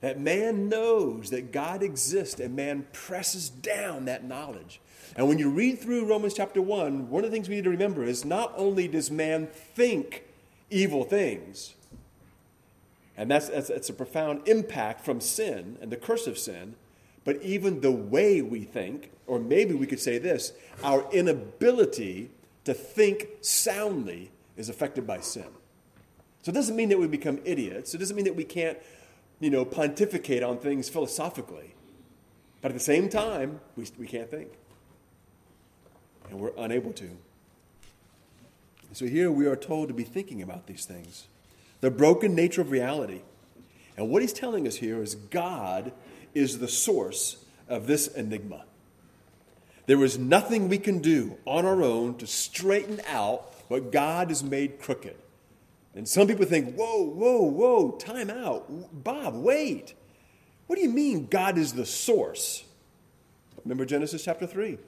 That 0.00 0.18
man 0.18 0.68
knows 0.68 1.30
that 1.30 1.52
God 1.52 1.82
exists 1.82 2.40
and 2.40 2.56
man 2.56 2.86
presses 2.92 3.48
down 3.48 4.06
that 4.06 4.24
knowledge. 4.24 4.80
And 5.16 5.28
when 5.28 5.38
you 5.38 5.48
read 5.50 5.78
through 5.78 6.06
Romans 6.06 6.34
chapter 6.34 6.60
1, 6.60 7.08
one 7.08 7.24
of 7.24 7.30
the 7.30 7.34
things 7.34 7.48
we 7.48 7.54
need 7.56 7.64
to 7.64 7.70
remember 7.70 8.02
is 8.02 8.24
not 8.24 8.52
only 8.56 8.88
does 8.88 9.10
man 9.10 9.46
think 9.46 10.24
evil 10.70 11.04
things, 11.04 11.74
and 13.16 13.30
that's, 13.30 13.48
that's, 13.48 13.68
that's 13.68 13.90
a 13.90 13.94
profound 13.94 14.48
impact 14.48 15.04
from 15.04 15.20
sin 15.20 15.76
and 15.80 15.92
the 15.92 15.96
curse 15.96 16.26
of 16.26 16.38
sin, 16.38 16.74
but 17.24 17.40
even 17.42 17.80
the 17.80 17.92
way 17.92 18.42
we 18.42 18.64
think, 18.64 19.10
or 19.26 19.38
maybe 19.38 19.74
we 19.74 19.86
could 19.86 20.00
say 20.00 20.18
this, 20.18 20.52
our 20.82 21.06
inability 21.12 22.30
to 22.64 22.74
think 22.74 23.28
soundly 23.40 24.30
is 24.56 24.68
affected 24.68 25.06
by 25.06 25.20
sin. 25.20 25.46
So 26.42 26.50
it 26.50 26.54
doesn't 26.54 26.74
mean 26.74 26.88
that 26.88 26.98
we 26.98 27.06
become 27.06 27.40
idiots. 27.44 27.94
It 27.94 27.98
doesn't 27.98 28.16
mean 28.16 28.24
that 28.24 28.36
we 28.36 28.44
can't, 28.44 28.78
you 29.40 29.50
know, 29.50 29.64
pontificate 29.64 30.42
on 30.42 30.58
things 30.58 30.88
philosophically. 30.88 31.74
But 32.60 32.72
at 32.72 32.74
the 32.74 32.80
same 32.80 33.08
time, 33.08 33.60
we, 33.76 33.86
we 33.98 34.06
can't 34.06 34.30
think. 34.30 34.50
And 36.30 36.40
we're 36.40 36.52
unable 36.56 36.92
to. 36.94 37.10
So 38.92 39.06
here 39.06 39.30
we 39.30 39.46
are 39.46 39.56
told 39.56 39.88
to 39.88 39.94
be 39.94 40.04
thinking 40.04 40.42
about 40.42 40.66
these 40.66 40.84
things. 40.84 41.26
The 41.80 41.90
broken 41.90 42.34
nature 42.34 42.60
of 42.60 42.70
reality. 42.70 43.22
And 43.96 44.10
what 44.10 44.22
he's 44.22 44.32
telling 44.32 44.66
us 44.66 44.76
here 44.76 45.02
is 45.02 45.14
God 45.14 45.92
is 46.34 46.58
the 46.58 46.68
source 46.68 47.44
of 47.68 47.86
this 47.86 48.06
enigma. 48.08 48.64
There 49.86 50.02
is 50.04 50.18
nothing 50.18 50.68
we 50.68 50.78
can 50.78 51.00
do 51.00 51.38
on 51.44 51.66
our 51.66 51.82
own 51.82 52.16
to 52.18 52.26
straighten 52.26 53.00
out 53.08 53.52
what 53.68 53.90
God 53.92 54.28
has 54.28 54.44
made 54.44 54.80
crooked. 54.80 55.16
And 55.94 56.08
some 56.08 56.26
people 56.26 56.46
think, 56.46 56.74
whoa, 56.74 57.02
whoa, 57.02 57.42
whoa, 57.42 57.90
time 57.92 58.30
out. 58.30 58.66
Bob, 59.04 59.34
wait. 59.34 59.94
What 60.66 60.76
do 60.76 60.82
you 60.82 60.88
mean 60.88 61.26
God 61.26 61.58
is 61.58 61.74
the 61.74 61.84
source? 61.84 62.64
Remember 63.64 63.84
Genesis 63.84 64.24
chapter 64.24 64.46
3. 64.46 64.78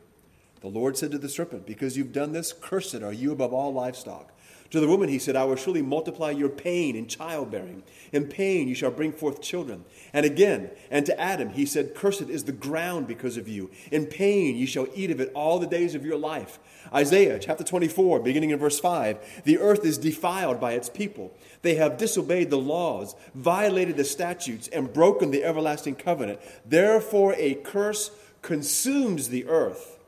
The 0.61 0.69
Lord 0.69 0.97
said 0.97 1.11
to 1.11 1.19
the 1.19 1.29
serpent, 1.29 1.67
Because 1.67 1.97
you've 1.97 2.13
done 2.13 2.33
this, 2.33 2.53
cursed 2.53 2.95
are 3.03 3.13
you 3.13 3.33
above 3.33 3.53
all 3.53 3.73
livestock. 3.73 4.33
To 4.75 4.81
the 4.81 4.89
woman 4.89 5.09
he 5.09 5.21
said, 5.21 5.37
I 5.37 5.45
will 5.45 5.55
surely 5.55 5.83
multiply 5.83 6.33
your 6.33 6.49
pain 6.49 6.97
in 6.97 7.07
childbearing. 7.07 7.85
In 8.11 8.27
pain 8.27 8.67
you 8.67 8.75
shall 8.75 8.91
bring 8.91 9.13
forth 9.13 9.41
children. 9.41 9.85
And 10.13 10.27
again, 10.27 10.73
and 10.91 11.07
to 11.07 11.17
Adam 11.17 11.51
he 11.51 11.65
said, 11.65 11.95
Cursed 11.95 12.23
is 12.23 12.43
the 12.43 12.51
ground 12.51 13.07
because 13.07 13.37
of 13.37 13.47
you. 13.47 13.71
In 13.93 14.07
pain 14.07 14.57
you 14.57 14.67
shall 14.67 14.89
eat 14.93 15.13
of 15.13 15.21
it 15.21 15.31
all 15.33 15.61
the 15.61 15.69
days 15.69 15.95
of 15.95 16.05
your 16.05 16.19
life. 16.19 16.59
Isaiah 16.93 17.39
chapter 17.39 17.63
24, 17.63 18.19
beginning 18.19 18.51
in 18.51 18.59
verse 18.59 18.81
5 18.81 19.45
The 19.45 19.59
earth 19.59 19.85
is 19.85 19.97
defiled 19.97 20.59
by 20.61 20.73
its 20.73 20.89
people. 20.89 21.33
They 21.63 21.77
have 21.77 21.97
disobeyed 21.97 22.51
the 22.51 22.59
laws, 22.59 23.15
violated 23.33 23.97
the 23.97 24.05
statutes, 24.05 24.67
and 24.67 24.93
broken 24.93 25.31
the 25.31 25.45
everlasting 25.45 25.95
covenant. 25.95 26.41
Therefore, 26.67 27.37
a 27.39 27.55
curse 27.55 28.11
consumes 28.43 29.29
the 29.29 29.47
earth. 29.47 30.01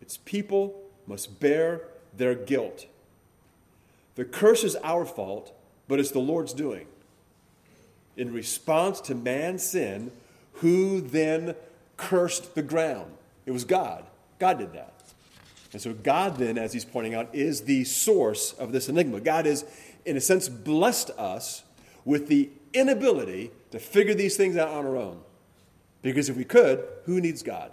Its 0.00 0.16
people 0.16 0.90
must 1.06 1.38
bear 1.38 1.82
their 2.16 2.34
guilt. 2.34 2.86
The 4.14 4.24
curse 4.24 4.64
is 4.64 4.76
our 4.76 5.04
fault, 5.04 5.52
but 5.88 6.00
it's 6.00 6.10
the 6.10 6.18
Lord's 6.18 6.52
doing. 6.52 6.86
In 8.16 8.32
response 8.32 9.00
to 9.02 9.14
man's 9.14 9.62
sin, 9.62 10.12
who 10.54 11.00
then 11.00 11.54
cursed 11.96 12.54
the 12.54 12.62
ground? 12.62 13.12
It 13.46 13.52
was 13.52 13.64
God. 13.64 14.04
God 14.38 14.58
did 14.58 14.72
that. 14.74 14.94
And 15.72 15.80
so, 15.80 15.92
God, 15.92 16.36
then, 16.36 16.58
as 16.58 16.72
he's 16.72 16.84
pointing 16.84 17.14
out, 17.14 17.32
is 17.32 17.62
the 17.62 17.84
source 17.84 18.52
of 18.54 18.72
this 18.72 18.88
enigma. 18.88 19.20
God 19.20 19.46
is, 19.46 19.64
in 20.04 20.16
a 20.16 20.20
sense, 20.20 20.48
blessed 20.48 21.10
us 21.10 21.62
with 22.04 22.28
the 22.28 22.50
inability 22.72 23.52
to 23.70 23.78
figure 23.78 24.14
these 24.14 24.36
things 24.36 24.56
out 24.56 24.68
on 24.68 24.84
our 24.84 24.96
own. 24.96 25.20
Because 26.02 26.28
if 26.28 26.36
we 26.36 26.44
could, 26.44 26.84
who 27.04 27.20
needs 27.20 27.42
God? 27.42 27.72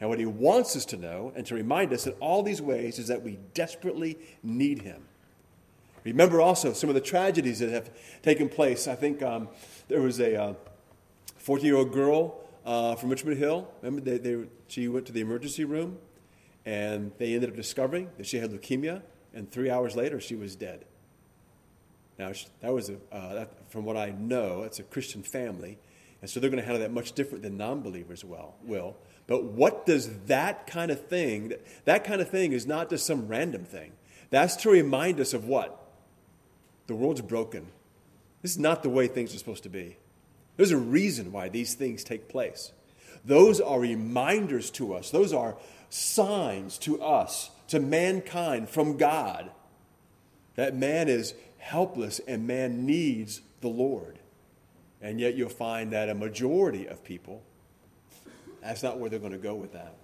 And 0.00 0.08
what 0.08 0.18
he 0.18 0.26
wants 0.26 0.76
us 0.76 0.84
to 0.86 0.96
know 0.96 1.32
and 1.36 1.46
to 1.46 1.54
remind 1.54 1.92
us 1.92 2.06
in 2.06 2.12
all 2.14 2.42
these 2.42 2.62
ways 2.62 2.98
is 2.98 3.08
that 3.08 3.22
we 3.22 3.38
desperately 3.54 4.18
need 4.42 4.82
him. 4.82 5.02
Remember 6.04 6.40
also 6.40 6.72
some 6.72 6.90
of 6.90 6.94
the 6.94 7.00
tragedies 7.00 7.60
that 7.60 7.70
have 7.70 7.90
taken 8.22 8.48
place. 8.48 8.86
I 8.86 8.94
think 8.94 9.22
um, 9.22 9.48
there 9.88 10.02
was 10.02 10.20
a 10.20 10.54
14 11.38 11.64
uh, 11.64 11.66
year 11.66 11.76
old 11.76 11.92
girl 11.92 12.40
uh, 12.64 12.94
from 12.94 13.10
Richmond 13.10 13.38
Hill. 13.38 13.68
Remember, 13.82 14.02
they, 14.02 14.18
they, 14.18 14.44
she 14.68 14.88
went 14.88 15.06
to 15.06 15.12
the 15.12 15.20
emergency 15.20 15.64
room 15.64 15.98
and 16.66 17.12
they 17.18 17.34
ended 17.34 17.50
up 17.50 17.56
discovering 17.56 18.10
that 18.16 18.26
she 18.26 18.38
had 18.38 18.50
leukemia, 18.50 19.02
and 19.34 19.50
three 19.50 19.70
hours 19.70 19.94
later, 19.94 20.20
she 20.20 20.34
was 20.34 20.56
dead. 20.56 20.84
Now, 22.18 22.32
that 22.60 22.72
was, 22.72 22.88
a, 22.88 22.96
uh, 23.12 23.34
that, 23.34 23.70
from 23.70 23.84
what 23.84 23.96
I 23.96 24.10
know, 24.10 24.62
it's 24.62 24.78
a 24.78 24.82
Christian 24.82 25.22
family, 25.22 25.78
and 26.22 26.30
so 26.30 26.40
they're 26.40 26.48
going 26.48 26.62
to 26.62 26.64
handle 26.64 26.80
that 26.80 26.92
much 26.92 27.12
different 27.12 27.42
than 27.42 27.58
non 27.58 27.82
believers 27.82 28.24
well, 28.24 28.54
will. 28.62 28.96
But 29.26 29.44
what 29.44 29.84
does 29.84 30.08
that 30.26 30.66
kind 30.66 30.90
of 30.90 31.06
thing, 31.06 31.54
that 31.84 32.04
kind 32.04 32.20
of 32.20 32.30
thing 32.30 32.52
is 32.52 32.66
not 32.66 32.88
just 32.88 33.04
some 33.04 33.28
random 33.28 33.64
thing. 33.64 33.92
That's 34.30 34.56
to 34.56 34.70
remind 34.70 35.20
us 35.20 35.34
of 35.34 35.44
what? 35.44 35.83
The 36.86 36.94
world's 36.94 37.20
broken. 37.20 37.66
This 38.42 38.52
is 38.52 38.58
not 38.58 38.82
the 38.82 38.90
way 38.90 39.06
things 39.06 39.34
are 39.34 39.38
supposed 39.38 39.62
to 39.62 39.68
be. 39.68 39.96
There's 40.56 40.70
a 40.70 40.76
reason 40.76 41.32
why 41.32 41.48
these 41.48 41.74
things 41.74 42.04
take 42.04 42.28
place. 42.28 42.72
Those 43.24 43.60
are 43.60 43.80
reminders 43.80 44.70
to 44.72 44.94
us, 44.94 45.10
those 45.10 45.32
are 45.32 45.56
signs 45.88 46.78
to 46.78 47.02
us, 47.02 47.50
to 47.68 47.80
mankind 47.80 48.68
from 48.68 48.96
God, 48.96 49.50
that 50.56 50.76
man 50.76 51.08
is 51.08 51.34
helpless 51.58 52.20
and 52.28 52.46
man 52.46 52.84
needs 52.84 53.40
the 53.62 53.68
Lord. 53.68 54.18
And 55.00 55.18
yet 55.18 55.34
you'll 55.34 55.48
find 55.48 55.92
that 55.92 56.08
a 56.08 56.14
majority 56.14 56.86
of 56.86 57.02
people, 57.02 57.42
that's 58.62 58.82
not 58.82 58.98
where 58.98 59.08
they're 59.08 59.18
going 59.18 59.32
to 59.32 59.38
go 59.38 59.54
with 59.54 59.72
that. 59.72 59.94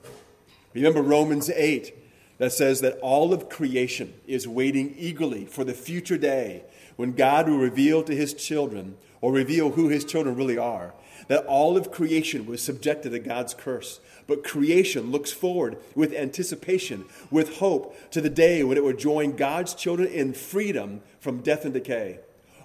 Remember 0.75 1.03
Romans 1.03 1.51
8 1.51 1.95
that 2.41 2.53
says 2.53 2.81
that 2.81 2.99
all 3.01 3.35
of 3.35 3.51
creation 3.51 4.15
is 4.27 4.49
waiting 4.49 4.95
eagerly 4.97 5.45
for 5.45 5.63
the 5.63 5.75
future 5.75 6.17
day 6.17 6.63
when 6.97 7.13
God 7.13 7.47
will 7.47 7.59
reveal 7.59 8.03
to 8.03 8.17
his 8.17 8.33
children 8.33 8.97
or 9.21 9.31
reveal 9.31 9.73
who 9.73 9.91
his 9.91 10.07
children 10.07 10.37
really 10.37 10.57
are. 10.57 10.95
That 11.29 11.45
all 11.45 11.77
of 11.77 11.93
creation 11.93 12.47
was 12.47 12.63
subjected 12.63 13.11
to 13.11 13.19
God's 13.19 13.53
curse. 13.53 14.01
But 14.27 14.43
creation 14.43 15.11
looks 15.11 15.31
forward 15.31 15.77
with 15.95 16.15
anticipation, 16.15 17.05
with 17.31 17.59
hope, 17.59 17.95
to 18.13 18.23
the 18.23 18.31
day 18.31 18.65
when 18.65 18.79
it 18.79 18.85
will 18.85 18.95
join 18.95 19.37
God's 19.37 19.75
children 19.75 20.09
in 20.09 20.33
freedom 20.33 21.03
from 21.21 21.43
death 21.43 21.67
and 21.67 21.75
decay. 21.75 22.21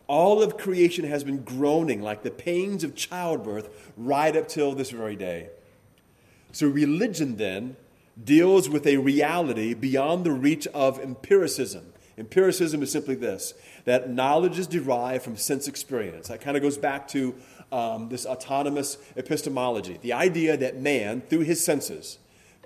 All 0.07 0.41
of 0.41 0.57
creation 0.57 1.03
has 1.03 1.25
been 1.25 1.43
groaning 1.43 2.01
like 2.01 2.23
the 2.23 2.31
pains 2.31 2.85
of 2.85 2.95
childbirth 2.95 3.91
right 3.97 4.37
up 4.37 4.47
till 4.47 4.73
this 4.73 4.91
very 4.91 5.17
day. 5.17 5.49
So, 6.53 6.69
religion 6.69 7.35
then 7.35 7.75
deals 8.21 8.69
with 8.69 8.87
a 8.87 8.97
reality 8.97 9.73
beyond 9.73 10.25
the 10.25 10.31
reach 10.31 10.67
of 10.67 10.99
empiricism. 10.99 11.93
Empiricism 12.17 12.81
is 12.81 12.91
simply 12.91 13.15
this 13.15 13.53
that 13.83 14.09
knowledge 14.09 14.57
is 14.57 14.67
derived 14.67 15.23
from 15.23 15.35
sense 15.35 15.67
experience. 15.67 16.29
That 16.29 16.41
kind 16.41 16.55
of 16.55 16.63
goes 16.63 16.77
back 16.77 17.07
to 17.09 17.35
um, 17.71 18.09
this 18.09 18.25
autonomous 18.25 18.97
epistemology 19.15 19.99
the 20.01 20.13
idea 20.13 20.55
that 20.57 20.79
man, 20.79 21.21
through 21.21 21.41
his 21.41 21.63
senses, 21.63 22.19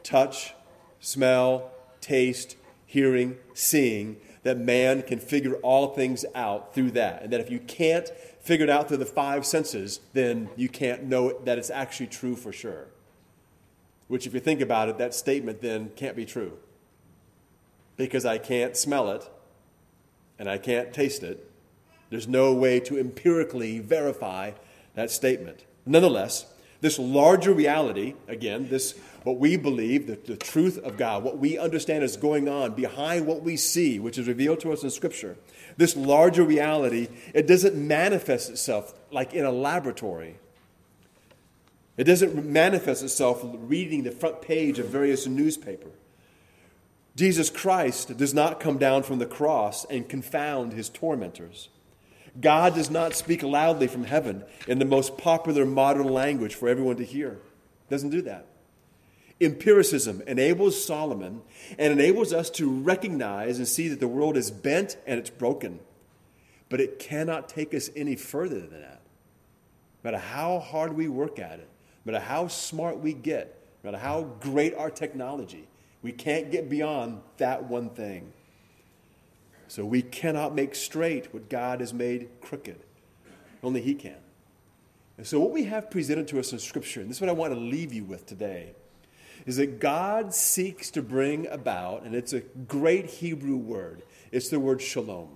touch, 0.04 0.54
smell, 1.00 1.72
taste, 2.02 2.56
hearing, 2.86 3.38
seeing, 3.54 4.18
that 4.44 4.58
man 4.58 5.02
can 5.02 5.20
figure 5.20 5.56
all 5.56 5.88
things 5.88 6.26
out 6.34 6.74
through 6.74 6.92
that. 6.92 7.24
And 7.24 7.34
that 7.34 7.40
if 7.40 7.50
you 7.50 7.60
can't 7.60 8.10
figure 8.40 8.64
it 8.64 8.70
out 8.70 8.88
through 8.88 8.98
the 8.98 9.06
five 9.06 9.46
senses, 9.46 10.00
then 10.14 10.50
you 10.56 10.70
can't 10.70 11.04
know 11.04 11.38
that 11.44 11.58
it's 11.58 11.70
actually 11.70 12.08
true 12.08 12.36
for 12.36 12.52
sure. 12.52 12.88
Which, 14.10 14.28
if 14.28 14.34
you 14.34 14.42
think 14.42 14.60
about 14.60 14.90
it, 14.90 14.98
that 14.98 15.14
statement 15.14 15.62
then 15.62 15.92
can't 15.96 16.18
be 16.18 16.26
true. 16.26 16.58
Because 17.96 18.26
I 18.26 18.38
can't 18.38 18.76
smell 18.76 19.12
it 19.12 19.30
and 20.38 20.50
I 20.50 20.58
can't 20.58 20.94
taste 20.94 21.24
it. 21.24 21.50
There's 22.10 22.28
no 22.28 22.54
way 22.54 22.82
to 22.82 23.00
empirically 23.00 23.80
verify 23.80 24.52
that 24.96 25.12
statement. 25.12 25.64
Nonetheless, 25.86 26.46
this 26.82 27.00
larger 27.00 27.54
reality, 27.54 28.16
again, 28.28 28.68
this 28.70 28.96
what 29.24 29.38
we 29.38 29.58
believe, 29.58 30.08
the, 30.08 30.16
the 30.16 30.38
truth 30.38 30.78
of 30.78 30.98
God, 30.98 31.24
what 31.24 31.38
we 31.38 31.58
understand 31.58 32.04
is 32.04 32.18
going 32.18 32.48
on 32.48 32.74
behind 32.74 33.28
what 33.28 33.44
we 33.44 33.58
see, 33.58 34.00
which 34.00 34.18
is 34.18 34.28
revealed 34.28 34.62
to 34.62 34.72
us 34.72 34.84
in 34.84 34.90
Scripture, 34.90 35.38
this 35.78 35.96
larger 35.96 36.44
reality, 36.44 37.10
it 37.34 37.46
doesn't 37.46 37.76
manifest 37.76 38.50
itself 38.50 38.94
like 39.12 39.34
in 39.34 39.46
a 39.46 39.52
laboratory. 39.52 40.38
It 42.00 42.06
doesn't 42.06 42.46
manifest 42.46 43.04
itself 43.04 43.42
reading 43.44 44.04
the 44.04 44.12
front 44.12 44.42
page 44.42 44.80
of 44.80 44.86
various 44.86 45.28
newspaper. 45.28 45.90
Jesus 47.18 47.50
Christ 47.50 48.16
does 48.16 48.34
not 48.34 48.62
come 48.62 48.78
down 48.78 49.04
from 49.04 49.20
the 49.20 49.26
cross 49.26 49.84
and 49.84 50.08
confound 50.08 50.72
his 50.72 50.88
tormentors. 50.88 51.68
God 52.40 52.74
does 52.74 52.90
not 52.90 53.16
speak 53.16 53.44
loudly 53.44 53.88
from 53.88 54.06
heaven 54.06 54.46
in 54.66 54.80
the 54.80 54.86
most 54.86 55.18
popular 55.18 55.66
modern 55.66 56.08
language 56.08 56.56
for 56.56 56.70
everyone 56.70 56.96
to 56.96 57.04
hear. 57.04 57.40
Doesn't 57.90 58.12
do 58.12 58.22
that. 58.22 58.46
Empiricism 59.42 60.24
enables 60.26 60.82
Solomon 60.82 61.42
and 61.78 61.92
enables 61.92 62.32
us 62.32 62.50
to 62.52 62.70
recognize 62.70 63.58
and 63.58 63.68
see 63.68 63.90
that 63.90 64.00
the 64.00 64.08
world 64.08 64.38
is 64.38 64.52
bent 64.52 64.96
and 65.06 65.20
it's 65.20 65.30
broken. 65.30 65.82
But 66.70 66.80
it 66.80 66.98
cannot 66.98 67.50
take 67.50 67.74
us 67.74 67.90
any 67.94 68.16
further 68.16 68.62
than 68.62 68.84
that. 68.84 69.02
No 70.02 70.12
matter 70.12 70.24
how 70.24 70.60
hard 70.60 70.94
we 70.94 71.10
work 71.10 71.40
at 71.40 71.60
it, 71.60 71.68
no 72.06 72.12
matter 72.12 72.24
how 72.24 72.48
smart 72.48 73.00
we 73.00 73.14
get, 73.14 73.60
no 73.84 73.92
matter 73.92 74.04
how 74.04 74.24
great 74.40 74.74
our 74.76 74.90
technology, 74.90 75.68
we 76.02 76.12
can't 76.12 76.52
get 76.52 76.70
beyond 76.70 77.22
that 77.38 77.64
one 77.64 77.90
thing. 77.90 78.32
So 79.68 79.86
we 79.86 80.02
cannot 80.02 80.56
make 80.56 80.74
straight 80.74 81.34
what 81.34 81.50
God 81.50 81.80
has 81.80 81.94
made 81.94 82.30
crooked. 82.42 82.80
Only 83.62 83.82
He 83.82 83.94
can. 83.94 84.18
And 85.18 85.28
so, 85.28 85.40
what 85.40 85.52
we 85.52 85.66
have 85.66 85.92
presented 85.92 86.30
to 86.30 86.40
us 86.40 86.54
in 86.54 86.60
Scripture, 86.60 87.02
and 87.02 87.10
this 87.10 87.18
is 87.18 87.22
what 87.22 87.30
I 87.30 87.34
want 87.34 87.54
to 87.54 87.60
leave 87.60 87.92
you 87.92 88.06
with 88.06 88.26
today, 88.26 88.74
is 89.46 89.58
that 89.58 89.80
God 89.80 90.34
seeks 90.34 90.90
to 90.92 91.02
bring 91.02 91.46
about, 91.48 92.04
and 92.04 92.16
it's 92.16 92.32
a 92.32 92.40
great 92.40 93.06
Hebrew 93.06 93.58
word, 93.58 94.02
it's 94.32 94.50
the 94.50 94.60
word 94.60 94.82
shalom. 94.82 95.30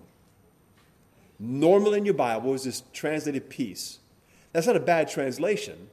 Normally 1.37 1.97
in 1.97 2.05
your 2.05 2.13
Bible 2.13 2.53
is 2.53 2.63
this 2.63 2.83
translated 2.93 3.49
peace. 3.49 3.99
That's 4.53 4.67
not 4.67 4.77
a 4.77 4.79
bad 4.79 5.09
translation, 5.09 5.89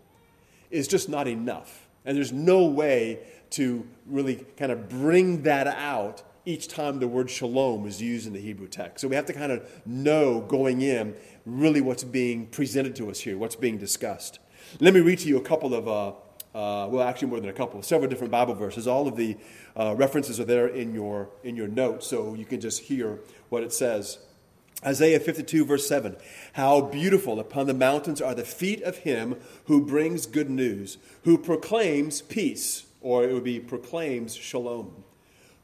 it's 0.70 0.88
just 0.88 1.08
not 1.08 1.28
enough. 1.28 1.88
And 2.04 2.16
there's 2.16 2.32
no 2.32 2.64
way 2.64 3.20
to 3.50 3.86
really 4.06 4.46
kind 4.56 4.72
of 4.72 4.88
bring 4.88 5.42
that 5.42 5.66
out 5.66 6.22
each 6.46 6.68
time 6.68 6.98
the 7.00 7.08
word 7.08 7.30
shalom 7.30 7.86
is 7.86 8.00
used 8.00 8.26
in 8.26 8.32
the 8.32 8.40
Hebrew 8.40 8.68
text. 8.68 9.02
So 9.02 9.08
we 9.08 9.16
have 9.16 9.26
to 9.26 9.32
kind 9.32 9.52
of 9.52 9.68
know 9.86 10.40
going 10.40 10.80
in 10.80 11.14
really 11.44 11.80
what's 11.80 12.04
being 12.04 12.46
presented 12.46 12.96
to 12.96 13.10
us 13.10 13.20
here, 13.20 13.36
what's 13.36 13.56
being 13.56 13.76
discussed. 13.78 14.38
Let 14.80 14.94
me 14.94 15.00
read 15.00 15.18
to 15.20 15.28
you 15.28 15.36
a 15.36 15.42
couple 15.42 15.74
of, 15.74 15.88
uh, 15.88 16.08
uh, 16.56 16.88
well, 16.88 17.02
actually 17.06 17.28
more 17.28 17.40
than 17.40 17.50
a 17.50 17.54
couple, 17.54 17.82
several 17.82 18.08
different 18.08 18.30
Bible 18.30 18.54
verses. 18.54 18.86
All 18.86 19.06
of 19.06 19.16
the 19.16 19.36
uh, 19.76 19.94
references 19.96 20.40
are 20.40 20.44
there 20.44 20.68
in 20.68 20.94
your, 20.94 21.30
in 21.44 21.56
your 21.56 21.68
notes, 21.68 22.06
so 22.06 22.34
you 22.34 22.46
can 22.46 22.60
just 22.60 22.82
hear 22.82 23.20
what 23.50 23.62
it 23.62 23.72
says. 23.72 24.18
Isaiah 24.84 25.20
52, 25.20 25.64
verse 25.64 25.86
7 25.88 26.16
How 26.54 26.80
beautiful 26.80 27.38
upon 27.38 27.66
the 27.66 27.74
mountains 27.74 28.20
are 28.20 28.34
the 28.34 28.44
feet 28.44 28.82
of 28.82 28.98
him 28.98 29.36
who 29.66 29.84
brings 29.84 30.26
good 30.26 30.50
news, 30.50 30.98
who 31.24 31.36
proclaims 31.36 32.22
peace, 32.22 32.86
or 33.00 33.24
it 33.24 33.32
would 33.32 33.44
be 33.44 33.60
proclaims 33.60 34.34
shalom 34.34 35.04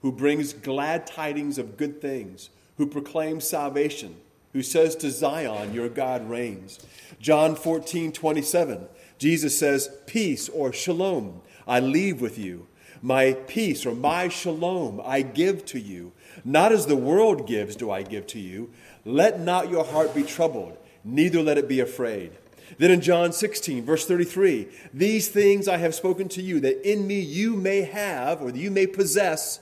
who 0.07 0.13
brings 0.13 0.53
glad 0.53 1.05
tidings 1.05 1.59
of 1.59 1.77
good 1.77 2.01
things, 2.01 2.51
who 2.77 2.87
proclaims 2.87 3.45
salvation, 3.45 4.17
who 4.53 4.63
says 4.63 4.95
to 4.95 5.11
Zion, 5.11 5.75
Your 5.75 5.89
God 5.89 6.31
reigns. 6.31 6.79
John 7.21 7.57
14, 7.57 8.13
27, 8.13 8.87
Jesus 9.19 9.59
says, 9.59 9.91
Peace 10.07 10.49
or 10.49 10.73
shalom 10.73 11.41
I 11.67 11.81
leave 11.81 12.21
with 12.21 12.39
you. 12.39 12.69
My 13.03 13.33
peace 13.33 13.85
or 13.85 13.97
my 13.97 14.29
shalom 14.29 15.01
I 15.05 15.23
give 15.23 15.65
to 15.67 15.81
you. 15.81 16.13
Not 16.45 16.71
as 16.71 16.87
the 16.87 16.97
world 16.97 17.47
gives 17.47 17.75
do 17.75 17.91
I 17.91 18.03
give 18.03 18.27
to 18.29 18.39
you. 18.39 18.71
Let 19.07 19.39
not 19.39 19.71
your 19.71 19.85
heart 19.85 20.15
be 20.17 20.25
troubled, 20.25 20.77
neither 21.05 21.41
let 21.41 21.59
it 21.59 21.69
be 21.69 21.79
afraid. 21.79 22.33
Then 22.79 22.91
in 22.91 23.01
John 23.01 23.33
16, 23.33 23.85
verse 23.85 24.05
33, 24.05 24.67
these 24.93 25.29
things 25.29 25.69
I 25.69 25.77
have 25.77 25.95
spoken 25.95 26.29
to 26.31 26.43
you, 26.43 26.59
that 26.61 26.83
in 26.89 27.07
me 27.07 27.21
you 27.21 27.55
may 27.55 27.83
have, 27.83 28.43
or 28.43 28.51
that 28.51 28.59
you 28.59 28.73
may 28.73 28.89
possess, 28.89 29.61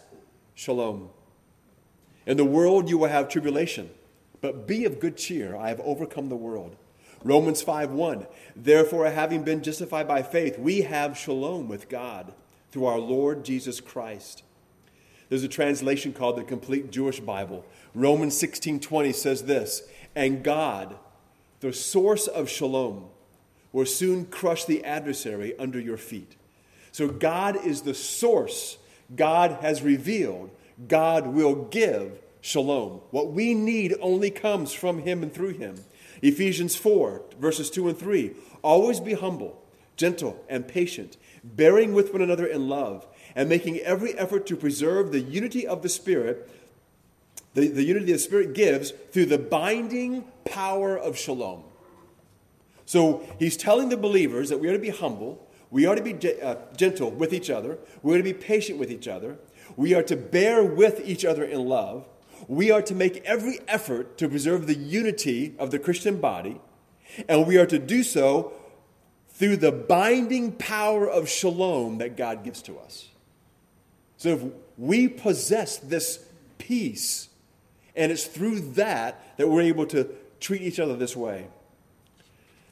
Shalom. 0.54 1.10
In 2.26 2.38
the 2.38 2.44
world 2.44 2.88
you 2.88 2.96
will 2.96 3.08
have 3.08 3.28
tribulation, 3.28 3.90
but 4.40 4.66
be 4.66 4.86
of 4.86 4.98
good 4.98 5.18
cheer. 5.18 5.54
I 5.54 5.68
have 5.68 5.80
overcome 5.80 6.30
the 6.30 6.36
world. 6.36 6.76
Romans 7.22 7.60
5 7.60 7.90
1. 7.90 8.26
Therefore, 8.56 9.10
having 9.10 9.42
been 9.42 9.62
justified 9.62 10.08
by 10.08 10.22
faith, 10.22 10.58
we 10.58 10.82
have 10.82 11.18
shalom 11.18 11.68
with 11.68 11.88
God 11.88 12.32
through 12.70 12.86
our 12.86 12.98
Lord 12.98 13.44
Jesus 13.44 13.80
Christ. 13.80 14.42
There's 15.34 15.42
a 15.42 15.48
translation 15.48 16.12
called 16.12 16.36
the 16.36 16.44
Complete 16.44 16.92
Jewish 16.92 17.18
Bible. 17.18 17.64
Romans 17.92 18.36
16:20 18.36 19.12
says 19.12 19.42
this, 19.42 19.82
"And 20.14 20.44
God, 20.44 20.94
the 21.58 21.72
source 21.72 22.28
of 22.28 22.48
shalom, 22.48 23.06
will 23.72 23.84
soon 23.84 24.26
crush 24.26 24.64
the 24.64 24.84
adversary 24.84 25.52
under 25.58 25.80
your 25.80 25.96
feet." 25.96 26.36
So 26.92 27.08
God 27.08 27.66
is 27.66 27.82
the 27.82 27.94
source. 27.94 28.78
God 29.16 29.58
has 29.60 29.82
revealed. 29.82 30.50
God 30.86 31.34
will 31.34 31.64
give 31.64 32.20
shalom. 32.40 33.00
What 33.10 33.32
we 33.32 33.54
need 33.54 33.96
only 34.00 34.30
comes 34.30 34.72
from 34.72 35.00
him 35.00 35.24
and 35.24 35.34
through 35.34 35.54
him. 35.54 35.84
Ephesians 36.22 36.76
4, 36.76 37.22
verses 37.40 37.70
2 37.70 37.88
and 37.88 37.98
3. 37.98 38.36
Always 38.62 39.00
be 39.00 39.14
humble, 39.14 39.60
gentle, 39.96 40.44
and 40.48 40.68
patient, 40.68 41.16
bearing 41.42 41.92
with 41.92 42.12
one 42.12 42.22
another 42.22 42.46
in 42.46 42.68
love, 42.68 43.08
and 43.34 43.48
making 43.48 43.78
every 43.78 44.14
effort 44.14 44.46
to 44.46 44.56
preserve 44.56 45.12
the 45.12 45.20
unity 45.20 45.66
of 45.66 45.82
the 45.82 45.88
Spirit, 45.88 46.50
the, 47.54 47.68
the 47.68 47.84
unity 47.84 48.12
the 48.12 48.18
Spirit 48.18 48.54
gives 48.54 48.92
through 49.12 49.26
the 49.26 49.38
binding 49.38 50.24
power 50.44 50.96
of 50.96 51.18
shalom. 51.18 51.64
So 52.86 53.26
he's 53.38 53.56
telling 53.56 53.88
the 53.88 53.96
believers 53.96 54.50
that 54.50 54.58
we 54.58 54.68
are 54.68 54.72
to 54.72 54.78
be 54.78 54.90
humble, 54.90 55.46
we 55.70 55.86
are 55.86 55.94
to 55.94 56.02
be 56.02 56.14
uh, 56.40 56.56
gentle 56.76 57.10
with 57.10 57.32
each 57.32 57.50
other, 57.50 57.78
we 58.02 58.14
are 58.14 58.18
to 58.18 58.24
be 58.24 58.34
patient 58.34 58.78
with 58.78 58.90
each 58.90 59.08
other, 59.08 59.38
we 59.76 59.94
are 59.94 60.02
to 60.02 60.16
bear 60.16 60.62
with 60.62 61.00
each 61.04 61.24
other 61.24 61.44
in 61.44 61.64
love, 61.64 62.06
we 62.46 62.70
are 62.70 62.82
to 62.82 62.94
make 62.94 63.24
every 63.24 63.58
effort 63.66 64.18
to 64.18 64.28
preserve 64.28 64.66
the 64.66 64.74
unity 64.74 65.54
of 65.58 65.70
the 65.70 65.78
Christian 65.78 66.20
body, 66.20 66.60
and 67.28 67.46
we 67.46 67.56
are 67.56 67.66
to 67.66 67.78
do 67.78 68.02
so 68.02 68.52
through 69.30 69.56
the 69.56 69.72
binding 69.72 70.52
power 70.52 71.08
of 71.08 71.28
shalom 71.28 71.98
that 71.98 72.16
God 72.16 72.44
gives 72.44 72.62
to 72.62 72.78
us. 72.78 73.08
So 74.24 74.30
if 74.30 74.42
we 74.78 75.06
possess 75.06 75.76
this 75.76 76.18
peace, 76.56 77.28
and 77.94 78.10
it's 78.10 78.24
through 78.24 78.60
that 78.72 79.36
that 79.36 79.50
we're 79.50 79.60
able 79.60 79.84
to 79.88 80.08
treat 80.40 80.62
each 80.62 80.80
other 80.80 80.96
this 80.96 81.14
way. 81.14 81.48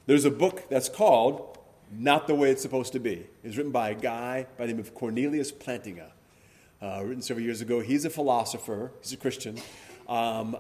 There's 0.07 0.25
a 0.25 0.31
book 0.31 0.71
that's 0.71 0.89
called 0.89 1.59
Not 1.91 2.27
the 2.27 2.35
Way 2.35 2.53
It's 2.53 2.63
Supposed 2.63 2.95
to 2.95 3.01
Be. 3.01 3.27
It's 3.45 3.59
written 3.59 3.71
by 3.71 3.91
a 3.91 3.95
guy 3.95 4.47
by 4.57 4.65
the 4.65 4.73
name 4.73 4.81
of 4.81 4.95
Cornelius 4.95 5.53
Plantinga 5.53 6.13
uh, 6.81 7.03
written 7.05 7.21
several 7.21 7.45
years 7.45 7.61
ago. 7.61 7.81
He's 7.81 8.07
a 8.07 8.11
philosopher, 8.11 8.91
he's 9.03 9.13
a 9.13 9.19
Christian. 9.19 9.61
Um, 10.09 10.57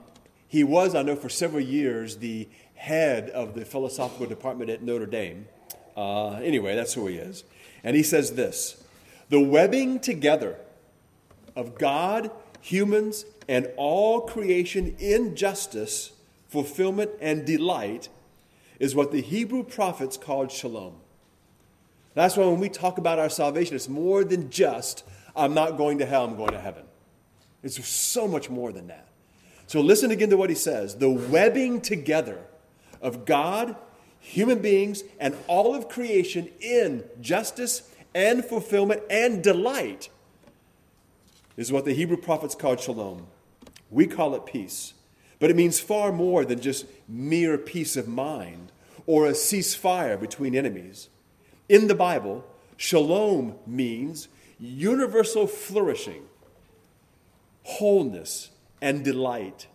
he 0.47 0.63
was, 0.63 0.95
I 0.95 1.01
know, 1.01 1.17
for 1.17 1.31
several 1.31 1.63
years 1.63 2.19
the 2.19 2.51
head 2.75 3.31
of 3.31 3.55
the 3.55 3.65
philosophical 3.65 4.27
department 4.27 4.69
at 4.69 4.83
Notre 4.83 5.07
Dame. 5.07 5.49
Uh, 5.97 6.33
anyway, 6.33 6.77
that's 6.77 6.93
who 6.93 7.07
he 7.07 7.17
is. 7.17 7.45
And 7.83 7.97
he 7.97 8.03
says 8.03 8.33
this 8.33 8.85
The 9.31 9.41
webbing 9.41 9.99
together 9.99 10.59
of 11.57 11.79
God, 11.79 12.31
humans, 12.61 13.25
and 13.49 13.69
all 13.77 14.23
creation 14.23 14.97
in 14.99 15.37
justice, 15.37 16.13
fulfillment, 16.49 17.11
and 17.21 17.45
delight 17.45 18.09
is 18.79 18.95
what 18.95 19.13
the 19.13 19.21
Hebrew 19.21 19.63
prophets 19.63 20.17
called 20.17 20.51
shalom. 20.51 20.95
That's 22.15 22.37
why 22.37 22.47
when 22.47 22.61
we 22.61 22.69
talk 22.69 22.99
about 22.99 23.19
our 23.19 23.31
salvation, 23.31 23.75
it's 23.75 23.89
more 23.89 24.25
than 24.25 24.51
just 24.51 25.05
I'm 25.35 25.55
not 25.55 25.79
going 25.79 25.99
to 25.99 26.07
hell, 26.07 26.25
I'm 26.25 26.37
going 26.37 26.53
to 26.53 26.61
heaven. 26.61 26.85
It's 27.63 27.85
so 27.87 28.29
much 28.29 28.51
more 28.51 28.73
than 28.73 28.89
that. 28.89 29.09
So 29.67 29.81
listen 29.81 30.11
again 30.11 30.31
to 30.31 30.37
what 30.37 30.51
he 30.51 30.57
says 30.57 30.97
the 30.97 31.11
webbing 31.11 31.81
together 31.81 32.39
of 33.01 33.25
God, 33.25 33.77
human 34.21 34.61
beings, 34.61 35.03
and 35.19 35.37
all 35.47 35.75
of 35.75 35.89
creation 35.89 36.51
in 36.61 37.05
justice 37.21 37.91
and 38.15 38.45
fulfillment 38.45 39.03
and 39.09 39.43
delight 39.43 40.11
is 41.57 41.73
what 41.73 41.85
the 41.85 41.95
Hebrew 41.95 42.17
prophets 42.17 42.55
called 42.55 42.81
shalom. 42.81 43.27
We 43.91 44.07
call 44.07 44.35
it 44.35 44.47
peace. 44.47 44.95
But 45.39 45.51
it 45.51 45.57
means 45.57 45.81
far 45.81 46.13
more 46.13 46.45
than 46.45 46.61
just 46.61 46.87
mere 47.09 47.59
peace 47.59 47.97
of 47.97 48.09
mind 48.09 48.73
or 49.07 49.27
a 49.27 49.33
ceasefire 49.33 50.19
between 50.19 50.55
enemies. 50.55 51.09
In 51.69 51.89
the 51.89 51.95
Bible, 51.95 52.45
shalom 52.77 53.57
means 53.67 54.29
universal 54.59 55.47
flourishing, 55.47 56.23
wholeness, 57.65 58.51
and 58.81 59.05
delight. 59.05 59.67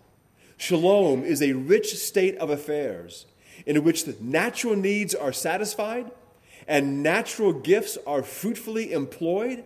Shalom 0.57 1.23
is 1.23 1.41
a 1.41 1.53
rich 1.53 1.95
state 1.95 2.37
of 2.37 2.49
affairs 2.49 3.25
in 3.65 3.83
which 3.83 4.05
the 4.05 4.15
natural 4.21 4.75
needs 4.75 5.13
are 5.13 5.33
satisfied 5.33 6.09
and 6.67 7.01
natural 7.01 7.53
gifts 7.53 7.97
are 8.05 8.23
fruitfully 8.23 8.91
employed, 8.91 9.63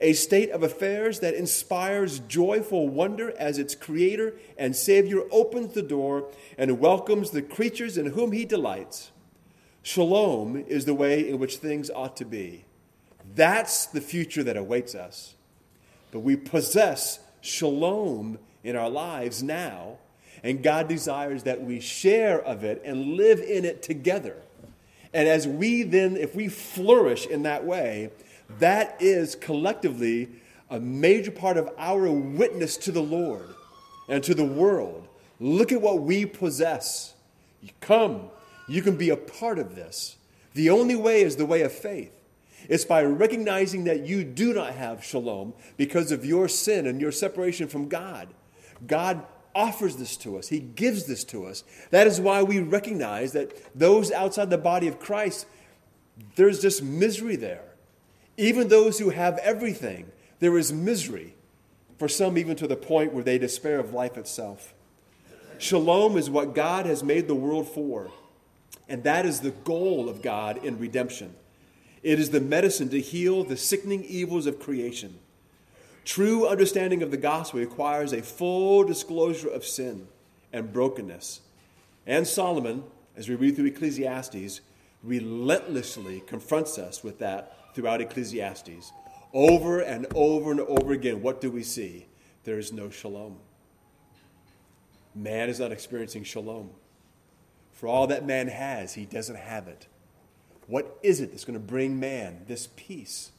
a 0.00 0.12
state 0.12 0.50
of 0.50 0.62
affairs 0.62 1.20
that 1.20 1.34
inspires 1.34 2.18
joyful 2.20 2.88
wonder 2.88 3.32
as 3.38 3.58
its 3.58 3.74
creator 3.74 4.34
and 4.58 4.74
savior 4.74 5.22
opens 5.30 5.74
the 5.74 5.82
door 5.82 6.28
and 6.58 6.80
welcomes 6.80 7.30
the 7.30 7.42
creatures 7.42 7.96
in 7.96 8.06
whom 8.06 8.32
he 8.32 8.44
delights. 8.44 9.10
Shalom 9.82 10.64
is 10.66 10.84
the 10.86 10.94
way 10.94 11.28
in 11.28 11.38
which 11.38 11.56
things 11.56 11.90
ought 11.90 12.16
to 12.16 12.24
be. 12.24 12.64
That's 13.34 13.86
the 13.86 14.00
future 14.00 14.42
that 14.42 14.56
awaits 14.56 14.94
us. 14.94 15.34
But 16.10 16.20
we 16.20 16.36
possess 16.36 17.20
shalom 17.40 18.38
in 18.62 18.76
our 18.76 18.88
lives 18.88 19.42
now, 19.42 19.98
and 20.42 20.62
God 20.62 20.88
desires 20.88 21.42
that 21.42 21.62
we 21.62 21.80
share 21.80 22.40
of 22.40 22.64
it 22.64 22.82
and 22.84 23.14
live 23.16 23.40
in 23.40 23.64
it 23.64 23.82
together. 23.82 24.36
And 25.12 25.28
as 25.28 25.46
we 25.46 25.82
then, 25.82 26.16
if 26.16 26.34
we 26.34 26.48
flourish 26.48 27.26
in 27.26 27.44
that 27.44 27.64
way, 27.64 28.10
that 28.58 28.96
is 29.00 29.34
collectively 29.34 30.28
a 30.70 30.80
major 30.80 31.30
part 31.30 31.56
of 31.56 31.70
our 31.78 32.10
witness 32.10 32.76
to 32.78 32.92
the 32.92 33.02
Lord 33.02 33.54
and 34.08 34.22
to 34.24 34.34
the 34.34 34.44
world. 34.44 35.08
Look 35.40 35.72
at 35.72 35.80
what 35.80 36.02
we 36.02 36.26
possess. 36.26 37.14
Come, 37.80 38.30
you 38.68 38.82
can 38.82 38.96
be 38.96 39.10
a 39.10 39.16
part 39.16 39.58
of 39.58 39.74
this. 39.74 40.16
The 40.54 40.70
only 40.70 40.96
way 40.96 41.22
is 41.22 41.36
the 41.36 41.46
way 41.46 41.62
of 41.62 41.72
faith. 41.72 42.12
It's 42.68 42.84
by 42.84 43.02
recognizing 43.02 43.84
that 43.84 44.06
you 44.06 44.24
do 44.24 44.54
not 44.54 44.74
have 44.74 45.04
shalom 45.04 45.54
because 45.76 46.12
of 46.12 46.24
your 46.24 46.48
sin 46.48 46.86
and 46.86 47.00
your 47.00 47.12
separation 47.12 47.68
from 47.68 47.88
God. 47.88 48.28
God 48.86 49.24
offers 49.54 49.96
this 49.96 50.16
to 50.18 50.38
us, 50.38 50.48
He 50.48 50.58
gives 50.58 51.04
this 51.04 51.24
to 51.24 51.46
us. 51.46 51.62
That 51.90 52.06
is 52.06 52.20
why 52.20 52.42
we 52.42 52.58
recognize 52.58 53.32
that 53.32 53.52
those 53.78 54.10
outside 54.10 54.50
the 54.50 54.58
body 54.58 54.88
of 54.88 54.98
Christ, 54.98 55.46
there's 56.36 56.60
just 56.60 56.82
misery 56.82 57.36
there. 57.36 57.73
Even 58.36 58.68
those 58.68 58.98
who 58.98 59.10
have 59.10 59.38
everything, 59.38 60.10
there 60.40 60.58
is 60.58 60.72
misery. 60.72 61.34
For 61.98 62.08
some, 62.08 62.36
even 62.36 62.56
to 62.56 62.66
the 62.66 62.76
point 62.76 63.12
where 63.12 63.22
they 63.22 63.38
despair 63.38 63.78
of 63.78 63.94
life 63.94 64.18
itself. 64.18 64.74
Shalom 65.58 66.16
is 66.16 66.28
what 66.28 66.54
God 66.54 66.86
has 66.86 67.04
made 67.04 67.28
the 67.28 67.34
world 67.34 67.68
for, 67.68 68.10
and 68.88 69.04
that 69.04 69.24
is 69.24 69.40
the 69.40 69.52
goal 69.52 70.08
of 70.08 70.20
God 70.20 70.64
in 70.64 70.78
redemption. 70.78 71.34
It 72.02 72.18
is 72.18 72.30
the 72.30 72.40
medicine 72.40 72.88
to 72.90 73.00
heal 73.00 73.44
the 73.44 73.56
sickening 73.56 74.04
evils 74.04 74.46
of 74.46 74.58
creation. 74.58 75.18
True 76.04 76.46
understanding 76.46 77.02
of 77.02 77.10
the 77.10 77.16
gospel 77.16 77.60
requires 77.60 78.12
a 78.12 78.20
full 78.20 78.84
disclosure 78.84 79.48
of 79.48 79.64
sin 79.64 80.08
and 80.52 80.72
brokenness. 80.72 81.40
And 82.06 82.26
Solomon, 82.26 82.84
as 83.16 83.28
we 83.28 83.36
read 83.36 83.56
through 83.56 83.66
Ecclesiastes, 83.66 84.60
relentlessly 85.04 86.22
confronts 86.26 86.78
us 86.78 87.04
with 87.04 87.18
that 87.18 87.74
throughout 87.74 88.00
Ecclesiastes. 88.00 88.92
Over 89.32 89.80
and 89.80 90.06
over 90.14 90.50
and 90.50 90.60
over 90.60 90.92
again, 90.92 91.22
what 91.22 91.40
do 91.40 91.50
we 91.50 91.62
see? 91.62 92.06
There 92.44 92.58
is 92.58 92.72
no 92.72 92.90
shalom. 92.90 93.38
Man 95.14 95.48
is 95.48 95.60
not 95.60 95.72
experiencing 95.72 96.24
shalom. 96.24 96.70
For 97.72 97.88
all 97.88 98.06
that 98.06 98.24
man 98.24 98.48
has, 98.48 98.94
he 98.94 99.04
doesn't 99.04 99.36
have 99.36 99.68
it. 99.68 99.86
What 100.66 100.98
is 101.02 101.20
it 101.20 101.30
that's 101.30 101.44
going 101.44 101.58
to 101.58 101.64
bring 101.64 102.00
man 102.00 102.44
this 102.46 102.68
peace? 102.76 103.32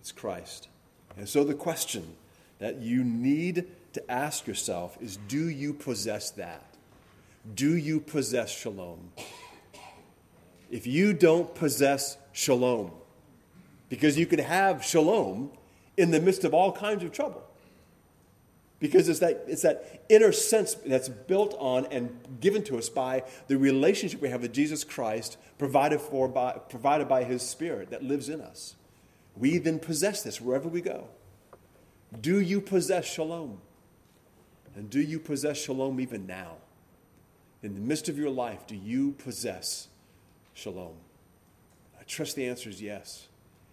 It's 0.00 0.12
Christ. 0.12 0.68
And 1.16 1.28
so 1.28 1.44
the 1.44 1.54
question 1.54 2.14
that 2.58 2.76
you 2.76 3.04
need 3.04 3.66
to 3.92 4.10
ask 4.10 4.46
yourself 4.46 4.96
is 5.00 5.16
do 5.16 5.48
you 5.48 5.74
possess 5.74 6.30
that? 6.32 6.64
Do 7.54 7.76
you 7.76 8.00
possess 8.00 8.50
shalom? 8.50 9.12
If 10.70 10.86
you 10.86 11.12
don't 11.12 11.54
possess 11.54 12.16
shalom, 12.32 12.92
because 13.88 14.16
you 14.16 14.26
can 14.26 14.38
have 14.38 14.84
shalom 14.84 15.50
in 15.96 16.10
the 16.10 16.20
midst 16.20 16.44
of 16.44 16.54
all 16.54 16.72
kinds 16.72 17.02
of 17.02 17.12
trouble 17.12 17.42
because 18.80 19.10
it's 19.10 19.20
that, 19.20 19.44
it's 19.46 19.62
that 19.62 20.04
inner 20.08 20.32
sense 20.32 20.74
that's 20.74 21.08
built 21.08 21.54
on 21.58 21.86
and 21.86 22.18
given 22.40 22.64
to 22.64 22.78
us 22.78 22.88
by 22.88 23.22
the 23.46 23.56
relationship 23.56 24.22
we 24.22 24.30
have 24.30 24.40
with 24.40 24.54
Jesus 24.54 24.82
Christ, 24.82 25.36
provided, 25.58 26.00
for 26.00 26.26
by, 26.26 26.52
provided 26.52 27.06
by 27.06 27.24
His 27.24 27.42
Spirit 27.42 27.90
that 27.90 28.02
lives 28.02 28.30
in 28.30 28.40
us. 28.40 28.76
We 29.36 29.58
then 29.58 29.78
possess 29.78 30.22
this 30.22 30.40
wherever 30.40 30.68
we 30.68 30.80
go. 30.80 31.08
Do 32.20 32.40
you 32.40 32.60
possess 32.60 33.04
shalom? 33.04 33.60
And 34.74 34.88
do 34.88 35.00
you 35.00 35.20
possess 35.20 35.58
shalom 35.58 36.00
even 36.00 36.26
now? 36.26 36.56
In 37.62 37.74
the 37.74 37.80
midst 37.80 38.08
of 38.08 38.16
your 38.16 38.30
life, 38.30 38.66
do 38.66 38.74
you 38.74 39.12
possess 39.12 39.88
shalom? 40.60 40.94
I 41.98 42.02
trust 42.04 42.36
the 42.36 42.46
answer 42.46 42.68
is 42.68 42.82
yes. 42.82 43.28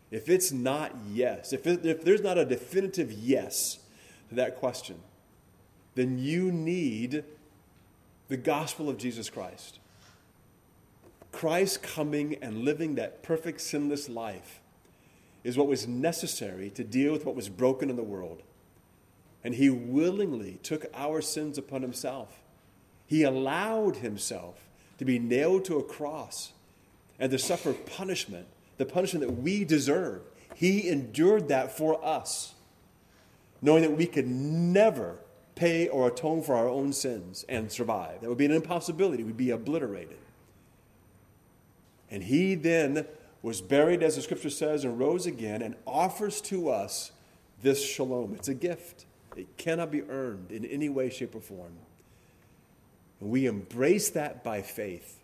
If 0.10 0.30
it's 0.30 0.54
not 0.54 0.96
yes, 1.12 1.52
if, 1.52 1.68
it, 1.68 1.86
if 1.86 2.04
there's 2.04 2.22
not 2.22 2.38
a 2.38 2.46
definitive 2.46 3.12
yes, 3.12 3.80
to 4.30 4.36
that 4.36 4.56
question, 4.56 4.98
then 5.96 6.18
you 6.18 6.52
need 6.52 7.26
the 8.30 8.38
gospel 8.38 8.90
of 8.90 8.98
Jesus 8.98 9.30
Christ. 9.30 9.80
Christ 11.34 11.84
coming 11.84 12.38
and 12.42 12.64
living 12.64 12.96
that 12.96 13.22
perfect, 13.22 13.60
sinless 13.60 14.08
life 14.08 14.62
is 15.44 15.58
what 15.58 15.68
was 15.68 15.88
necessary 15.88 16.70
to 16.72 16.84
deal 16.84 17.12
with 17.12 17.26
what 17.26 17.36
was 17.36 17.50
broken 17.50 17.90
in 17.90 17.98
the 17.98 18.04
world. 18.04 18.44
And 19.44 19.56
he 19.56 19.70
willingly 19.70 20.60
took 20.64 20.86
our 20.94 21.22
sins 21.22 21.58
upon 21.58 21.82
himself. 21.82 22.42
He 23.06 23.24
allowed 23.24 23.98
himself 23.98 24.68
to 24.98 25.06
be 25.06 25.20
nailed 25.20 25.66
to 25.66 25.78
a 25.78 25.84
cross 25.84 26.54
and 27.20 27.32
to 27.32 27.40
suffer 27.40 27.74
punishment, 27.74 28.48
the 28.78 28.86
punishment 28.86 29.26
that 29.26 29.34
we 29.34 29.64
deserve. 29.64 30.22
He 30.56 30.90
endured 30.90 31.48
that 31.50 31.76
for 31.76 32.04
us, 32.04 32.54
knowing 33.62 33.84
that 33.84 33.92
we 33.92 34.06
could 34.06 34.28
never 34.28 35.18
pay 35.56 35.88
or 35.88 36.08
atone 36.08 36.44
for 36.44 36.56
our 36.56 36.68
own 36.68 36.94
sins 36.94 37.44
and 37.50 37.72
survive. 37.72 38.22
That 38.22 38.30
would 38.30 38.38
be 38.38 38.46
an 38.46 38.52
impossibility. 38.52 39.24
We'd 39.24 39.38
be 39.38 39.50
obliterated. 39.50 40.18
And 42.10 42.24
he 42.24 42.56
then 42.56 43.06
was 43.42 43.62
buried, 43.62 44.04
as 44.04 44.16
the 44.16 44.22
scripture 44.22 44.50
says, 44.50 44.84
and 44.84 45.00
rose 45.00 45.26
again 45.26 45.62
and 45.62 45.76
offers 45.86 46.42
to 46.42 46.70
us 46.70 47.12
this 47.62 47.84
shalom. 47.84 48.34
It's 48.34 48.48
a 48.48 48.54
gift, 48.54 49.06
it 49.36 49.58
cannot 49.58 49.92
be 49.92 50.04
earned 50.04 50.52
in 50.52 50.66
any 50.66 50.90
way, 50.90 51.10
shape, 51.10 51.36
or 51.36 51.42
form. 51.42 51.74
And 53.20 53.30
we 53.30 53.46
embrace 53.46 54.10
that 54.12 54.44
by 54.44 54.62
faith. 54.62 55.20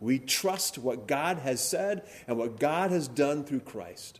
We 0.00 0.18
trust 0.18 0.78
what 0.78 1.06
God 1.06 1.38
has 1.38 1.62
said 1.62 2.02
and 2.26 2.38
what 2.38 2.58
God 2.58 2.90
has 2.90 3.06
done 3.06 3.44
through 3.44 3.60
Christ. 3.60 4.18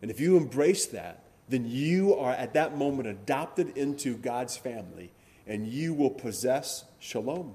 And 0.00 0.10
if 0.10 0.20
you 0.20 0.36
embrace 0.36 0.86
that, 0.86 1.24
then 1.48 1.66
you 1.68 2.14
are 2.14 2.32
at 2.32 2.54
that 2.54 2.76
moment 2.76 3.08
adopted 3.08 3.76
into 3.76 4.16
God's 4.16 4.56
family 4.56 5.12
and 5.46 5.66
you 5.66 5.92
will 5.92 6.10
possess 6.10 6.84
shalom. 7.00 7.54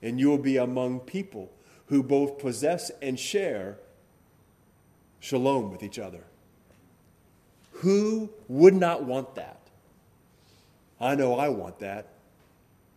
And 0.00 0.18
you 0.18 0.28
will 0.28 0.38
be 0.38 0.56
among 0.56 1.00
people 1.00 1.50
who 1.86 2.02
both 2.02 2.38
possess 2.38 2.90
and 3.02 3.18
share 3.18 3.78
shalom 5.20 5.70
with 5.70 5.82
each 5.82 5.98
other. 5.98 6.24
Who 7.72 8.30
would 8.48 8.74
not 8.74 9.04
want 9.04 9.34
that? 9.34 9.60
I 11.00 11.16
know 11.16 11.36
I 11.36 11.48
want 11.48 11.80
that. 11.80 12.06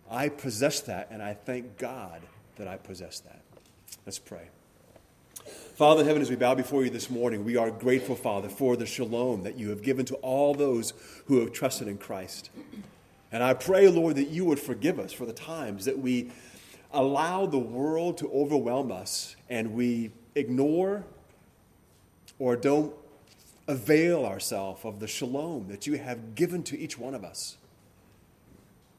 I 0.09 0.29
possess 0.29 0.81
that, 0.81 1.07
and 1.09 1.23
I 1.23 1.33
thank 1.33 1.77
God 1.77 2.21
that 2.57 2.67
I 2.67 2.77
possess 2.77 3.19
that. 3.21 3.41
Let's 4.05 4.19
pray. 4.19 4.49
Father 5.75 6.01
in 6.01 6.07
heaven, 6.07 6.21
as 6.21 6.29
we 6.29 6.35
bow 6.35 6.55
before 6.55 6.83
you 6.83 6.89
this 6.89 7.09
morning, 7.09 7.43
we 7.43 7.57
are 7.57 7.69
grateful, 7.69 8.15
Father, 8.15 8.47
for 8.47 8.77
the 8.77 8.85
shalom 8.85 9.43
that 9.43 9.57
you 9.57 9.69
have 9.69 9.81
given 9.81 10.05
to 10.05 10.15
all 10.15 10.53
those 10.53 10.93
who 11.25 11.39
have 11.41 11.51
trusted 11.51 11.87
in 11.87 11.97
Christ. 11.97 12.49
And 13.31 13.43
I 13.43 13.53
pray, 13.53 13.89
Lord, 13.89 14.15
that 14.15 14.29
you 14.29 14.45
would 14.45 14.59
forgive 14.59 14.99
us 14.99 15.11
for 15.11 15.25
the 15.25 15.33
times 15.33 15.85
that 15.85 15.99
we 15.99 16.31
allow 16.93 17.45
the 17.45 17.59
world 17.59 18.17
to 18.19 18.31
overwhelm 18.31 18.91
us 18.91 19.35
and 19.49 19.73
we 19.73 20.11
ignore 20.35 21.03
or 22.39 22.55
don't 22.55 22.93
avail 23.67 24.25
ourselves 24.25 24.85
of 24.85 24.99
the 24.99 25.07
shalom 25.07 25.67
that 25.67 25.85
you 25.85 25.97
have 25.97 26.35
given 26.35 26.63
to 26.63 26.79
each 26.79 26.97
one 26.97 27.13
of 27.13 27.23
us. 27.23 27.57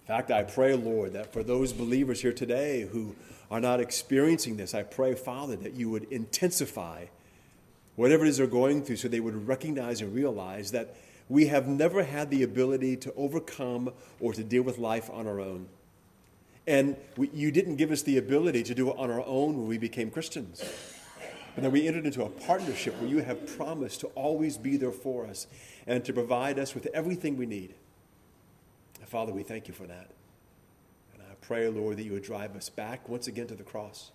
In 0.03 0.09
fact, 0.09 0.31
I 0.31 0.43
pray, 0.43 0.75
Lord, 0.75 1.15
that 1.15 1.33
for 1.33 1.43
those 1.43 1.73
believers 1.73 2.21
here 2.21 2.33
today 2.33 2.83
who 2.83 3.17
are 3.51 3.61
not 3.61 3.81
experiencing 3.81 4.57
this, 4.57 4.75
I 4.75 4.83
pray, 4.83 5.15
Father, 5.15 5.57
that 5.57 5.75
you 5.75 5.89
would 5.91 6.05
intensify 6.05 7.07
whatever 7.95 8.25
it 8.25 8.29
is 8.29 8.39
they're 8.39 8.47
going 8.47 8.85
through 8.85 8.97
so 8.97 9.09
they 9.09 9.21
would 9.21 9.47
recognize 9.47 10.01
and 10.01 10.15
realize 10.15 10.73
that 10.73 10.97
we 11.29 11.47
have 11.47 11.67
never 11.67 12.05
had 12.05 12.31
the 12.31 12.43
ability 12.43 12.97
to 12.97 13.13
overcome 13.15 13.93
or 14.21 14.33
to 14.33 14.45
deal 14.45 14.63
with 14.63 14.79
life 14.79 15.11
on 15.13 15.27
our 15.27 15.41
own. 15.41 15.69
And 16.67 16.97
we, 17.17 17.31
you 17.33 17.51
didn't 17.51 17.77
give 17.77 17.91
us 17.91 18.03
the 18.03 18.19
ability 18.19 18.65
to 18.65 18.75
do 18.75 18.91
it 18.91 18.97
on 18.99 19.11
our 19.11 19.25
own 19.25 19.57
when 19.57 19.67
we 19.67 19.79
became 19.79 20.11
Christians. 20.11 20.63
But 21.55 21.63
then 21.63 21.73
we 21.73 21.87
entered 21.89 22.05
into 22.05 22.23
a 22.23 22.29
partnership 22.29 23.01
where 23.01 23.09
you 23.09 23.19
have 23.19 23.57
promised 23.57 24.01
to 24.01 24.09
always 24.09 24.59
be 24.59 24.77
there 24.77 24.93
for 24.93 25.27
us 25.27 25.47
and 25.87 26.05
to 26.05 26.13
provide 26.13 26.59
us 26.59 26.75
with 26.75 26.87
everything 26.93 27.37
we 27.37 27.47
need. 27.47 27.75
Father, 29.07 29.33
we 29.33 29.45
thank 29.45 29.69
you 29.69 29.75
for 29.75 29.87
that. 29.87 30.11
Pray, 31.47 31.69
Lord, 31.69 31.97
that 31.97 32.03
you 32.03 32.13
would 32.13 32.25
drive 32.25 32.57
us 32.57 32.69
back 32.69 33.09
once 33.09 33.29
again 33.29 33.47
to 33.47 33.55
the 33.55 33.63
cross. 33.63 34.11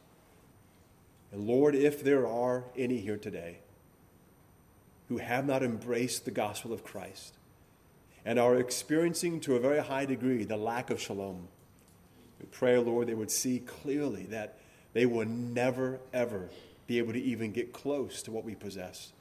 And 1.32 1.47
Lord, 1.47 1.75
if 1.75 2.03
there 2.03 2.27
are 2.27 2.65
any 2.77 2.97
here 2.97 3.15
today 3.15 3.59
who 5.07 5.17
have 5.17 5.45
not 5.45 5.63
embraced 5.63 6.25
the 6.25 6.32
gospel 6.32 6.73
of 6.73 6.84
Christ 6.84 7.36
and 8.25 8.38
are 8.38 8.57
experiencing 8.57 9.39
to 9.41 9.55
a 9.55 9.61
very 9.61 9.79
high 9.79 10.03
degree 10.03 10.43
the 10.43 10.57
lack 10.57 10.89
of 10.89 10.99
shalom, 10.99 11.47
we 12.41 12.47
pray, 12.47 12.77
Lord, 12.77 13.07
they 13.07 13.13
would 13.13 13.32
see 13.32 13.59
clearly 13.59 14.23
that 14.23 14.57
they 14.91 15.05
will 15.05 15.25
never, 15.25 16.01
ever 16.11 16.49
be 16.86 16.97
able 16.97 17.13
to 17.13 17.21
even 17.21 17.53
get 17.53 17.71
close 17.71 18.21
to 18.23 18.32
what 18.32 18.43
we 18.43 18.55
possess 18.55 19.13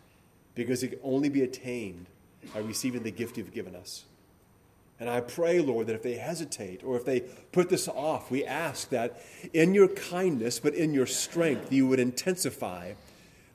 because 0.56 0.82
it 0.82 0.88
can 0.88 1.00
only 1.04 1.28
be 1.28 1.42
attained 1.42 2.06
by 2.52 2.58
receiving 2.58 3.04
the 3.04 3.12
gift 3.12 3.36
you've 3.36 3.54
given 3.54 3.76
us. 3.76 4.04
And 5.00 5.08
I 5.08 5.22
pray, 5.22 5.60
Lord, 5.60 5.86
that 5.86 5.94
if 5.94 6.02
they 6.02 6.16
hesitate 6.16 6.84
or 6.84 6.94
if 6.94 7.06
they 7.06 7.20
put 7.52 7.70
this 7.70 7.88
off, 7.88 8.30
we 8.30 8.44
ask 8.44 8.90
that 8.90 9.22
in 9.54 9.72
your 9.72 9.88
kindness, 9.88 10.60
but 10.60 10.74
in 10.74 10.92
your 10.92 11.06
strength, 11.06 11.72
you 11.72 11.86
would 11.86 11.98
intensify 11.98 12.92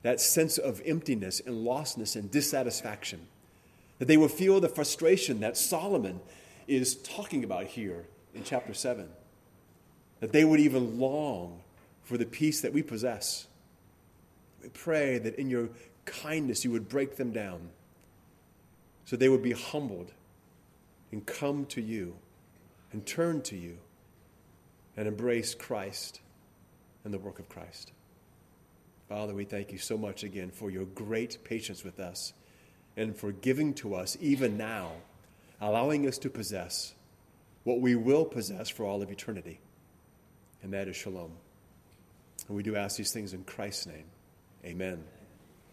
that 0.02 0.20
sense 0.20 0.58
of 0.58 0.82
emptiness 0.84 1.40
and 1.40 1.64
lostness 1.64 2.16
and 2.16 2.32
dissatisfaction. 2.32 3.28
That 4.00 4.06
they 4.06 4.16
will 4.16 4.28
feel 4.28 4.60
the 4.60 4.68
frustration 4.68 5.38
that 5.40 5.56
Solomon 5.56 6.20
is 6.66 6.96
talking 6.96 7.44
about 7.44 7.66
here 7.66 8.06
in 8.34 8.42
chapter 8.42 8.74
7. 8.74 9.08
That 10.18 10.32
they 10.32 10.44
would 10.44 10.58
even 10.58 10.98
long 10.98 11.60
for 12.02 12.18
the 12.18 12.26
peace 12.26 12.60
that 12.60 12.72
we 12.72 12.82
possess. 12.82 13.46
We 14.62 14.68
pray 14.70 15.18
that 15.18 15.36
in 15.36 15.48
your 15.48 15.68
kindness 16.06 16.64
you 16.64 16.72
would 16.72 16.88
break 16.88 17.16
them 17.16 17.32
down 17.32 17.68
so 19.04 19.14
they 19.14 19.28
would 19.28 19.42
be 19.42 19.52
humbled 19.52 20.10
and 21.12 21.24
come 21.24 21.66
to 21.66 21.80
you 21.80 22.16
and 22.92 23.04
turn 23.06 23.42
to 23.42 23.56
you 23.56 23.78
and 24.96 25.06
embrace 25.06 25.54
Christ 25.54 26.20
and 27.04 27.12
the 27.12 27.18
work 27.18 27.38
of 27.38 27.48
Christ. 27.48 27.92
Father, 29.08 29.34
we 29.34 29.44
thank 29.44 29.70
you 29.70 29.78
so 29.78 29.96
much 29.96 30.24
again 30.24 30.50
for 30.50 30.70
your 30.70 30.84
great 30.84 31.38
patience 31.44 31.84
with 31.84 32.00
us 32.00 32.32
and 32.96 33.16
for 33.16 33.30
giving 33.30 33.74
to 33.74 33.94
us, 33.94 34.16
even 34.20 34.56
now, 34.56 34.90
allowing 35.60 36.06
us 36.08 36.18
to 36.18 36.30
possess 36.30 36.94
what 37.64 37.80
we 37.80 37.94
will 37.94 38.24
possess 38.24 38.68
for 38.68 38.84
all 38.84 39.02
of 39.02 39.10
eternity, 39.10 39.60
and 40.62 40.72
that 40.72 40.88
is 40.88 40.96
shalom. 40.96 41.32
And 42.48 42.56
we 42.56 42.62
do 42.62 42.76
ask 42.76 42.96
these 42.96 43.12
things 43.12 43.32
in 43.32 43.44
Christ's 43.44 43.86
name. 43.86 44.04
Amen. 44.64 45.04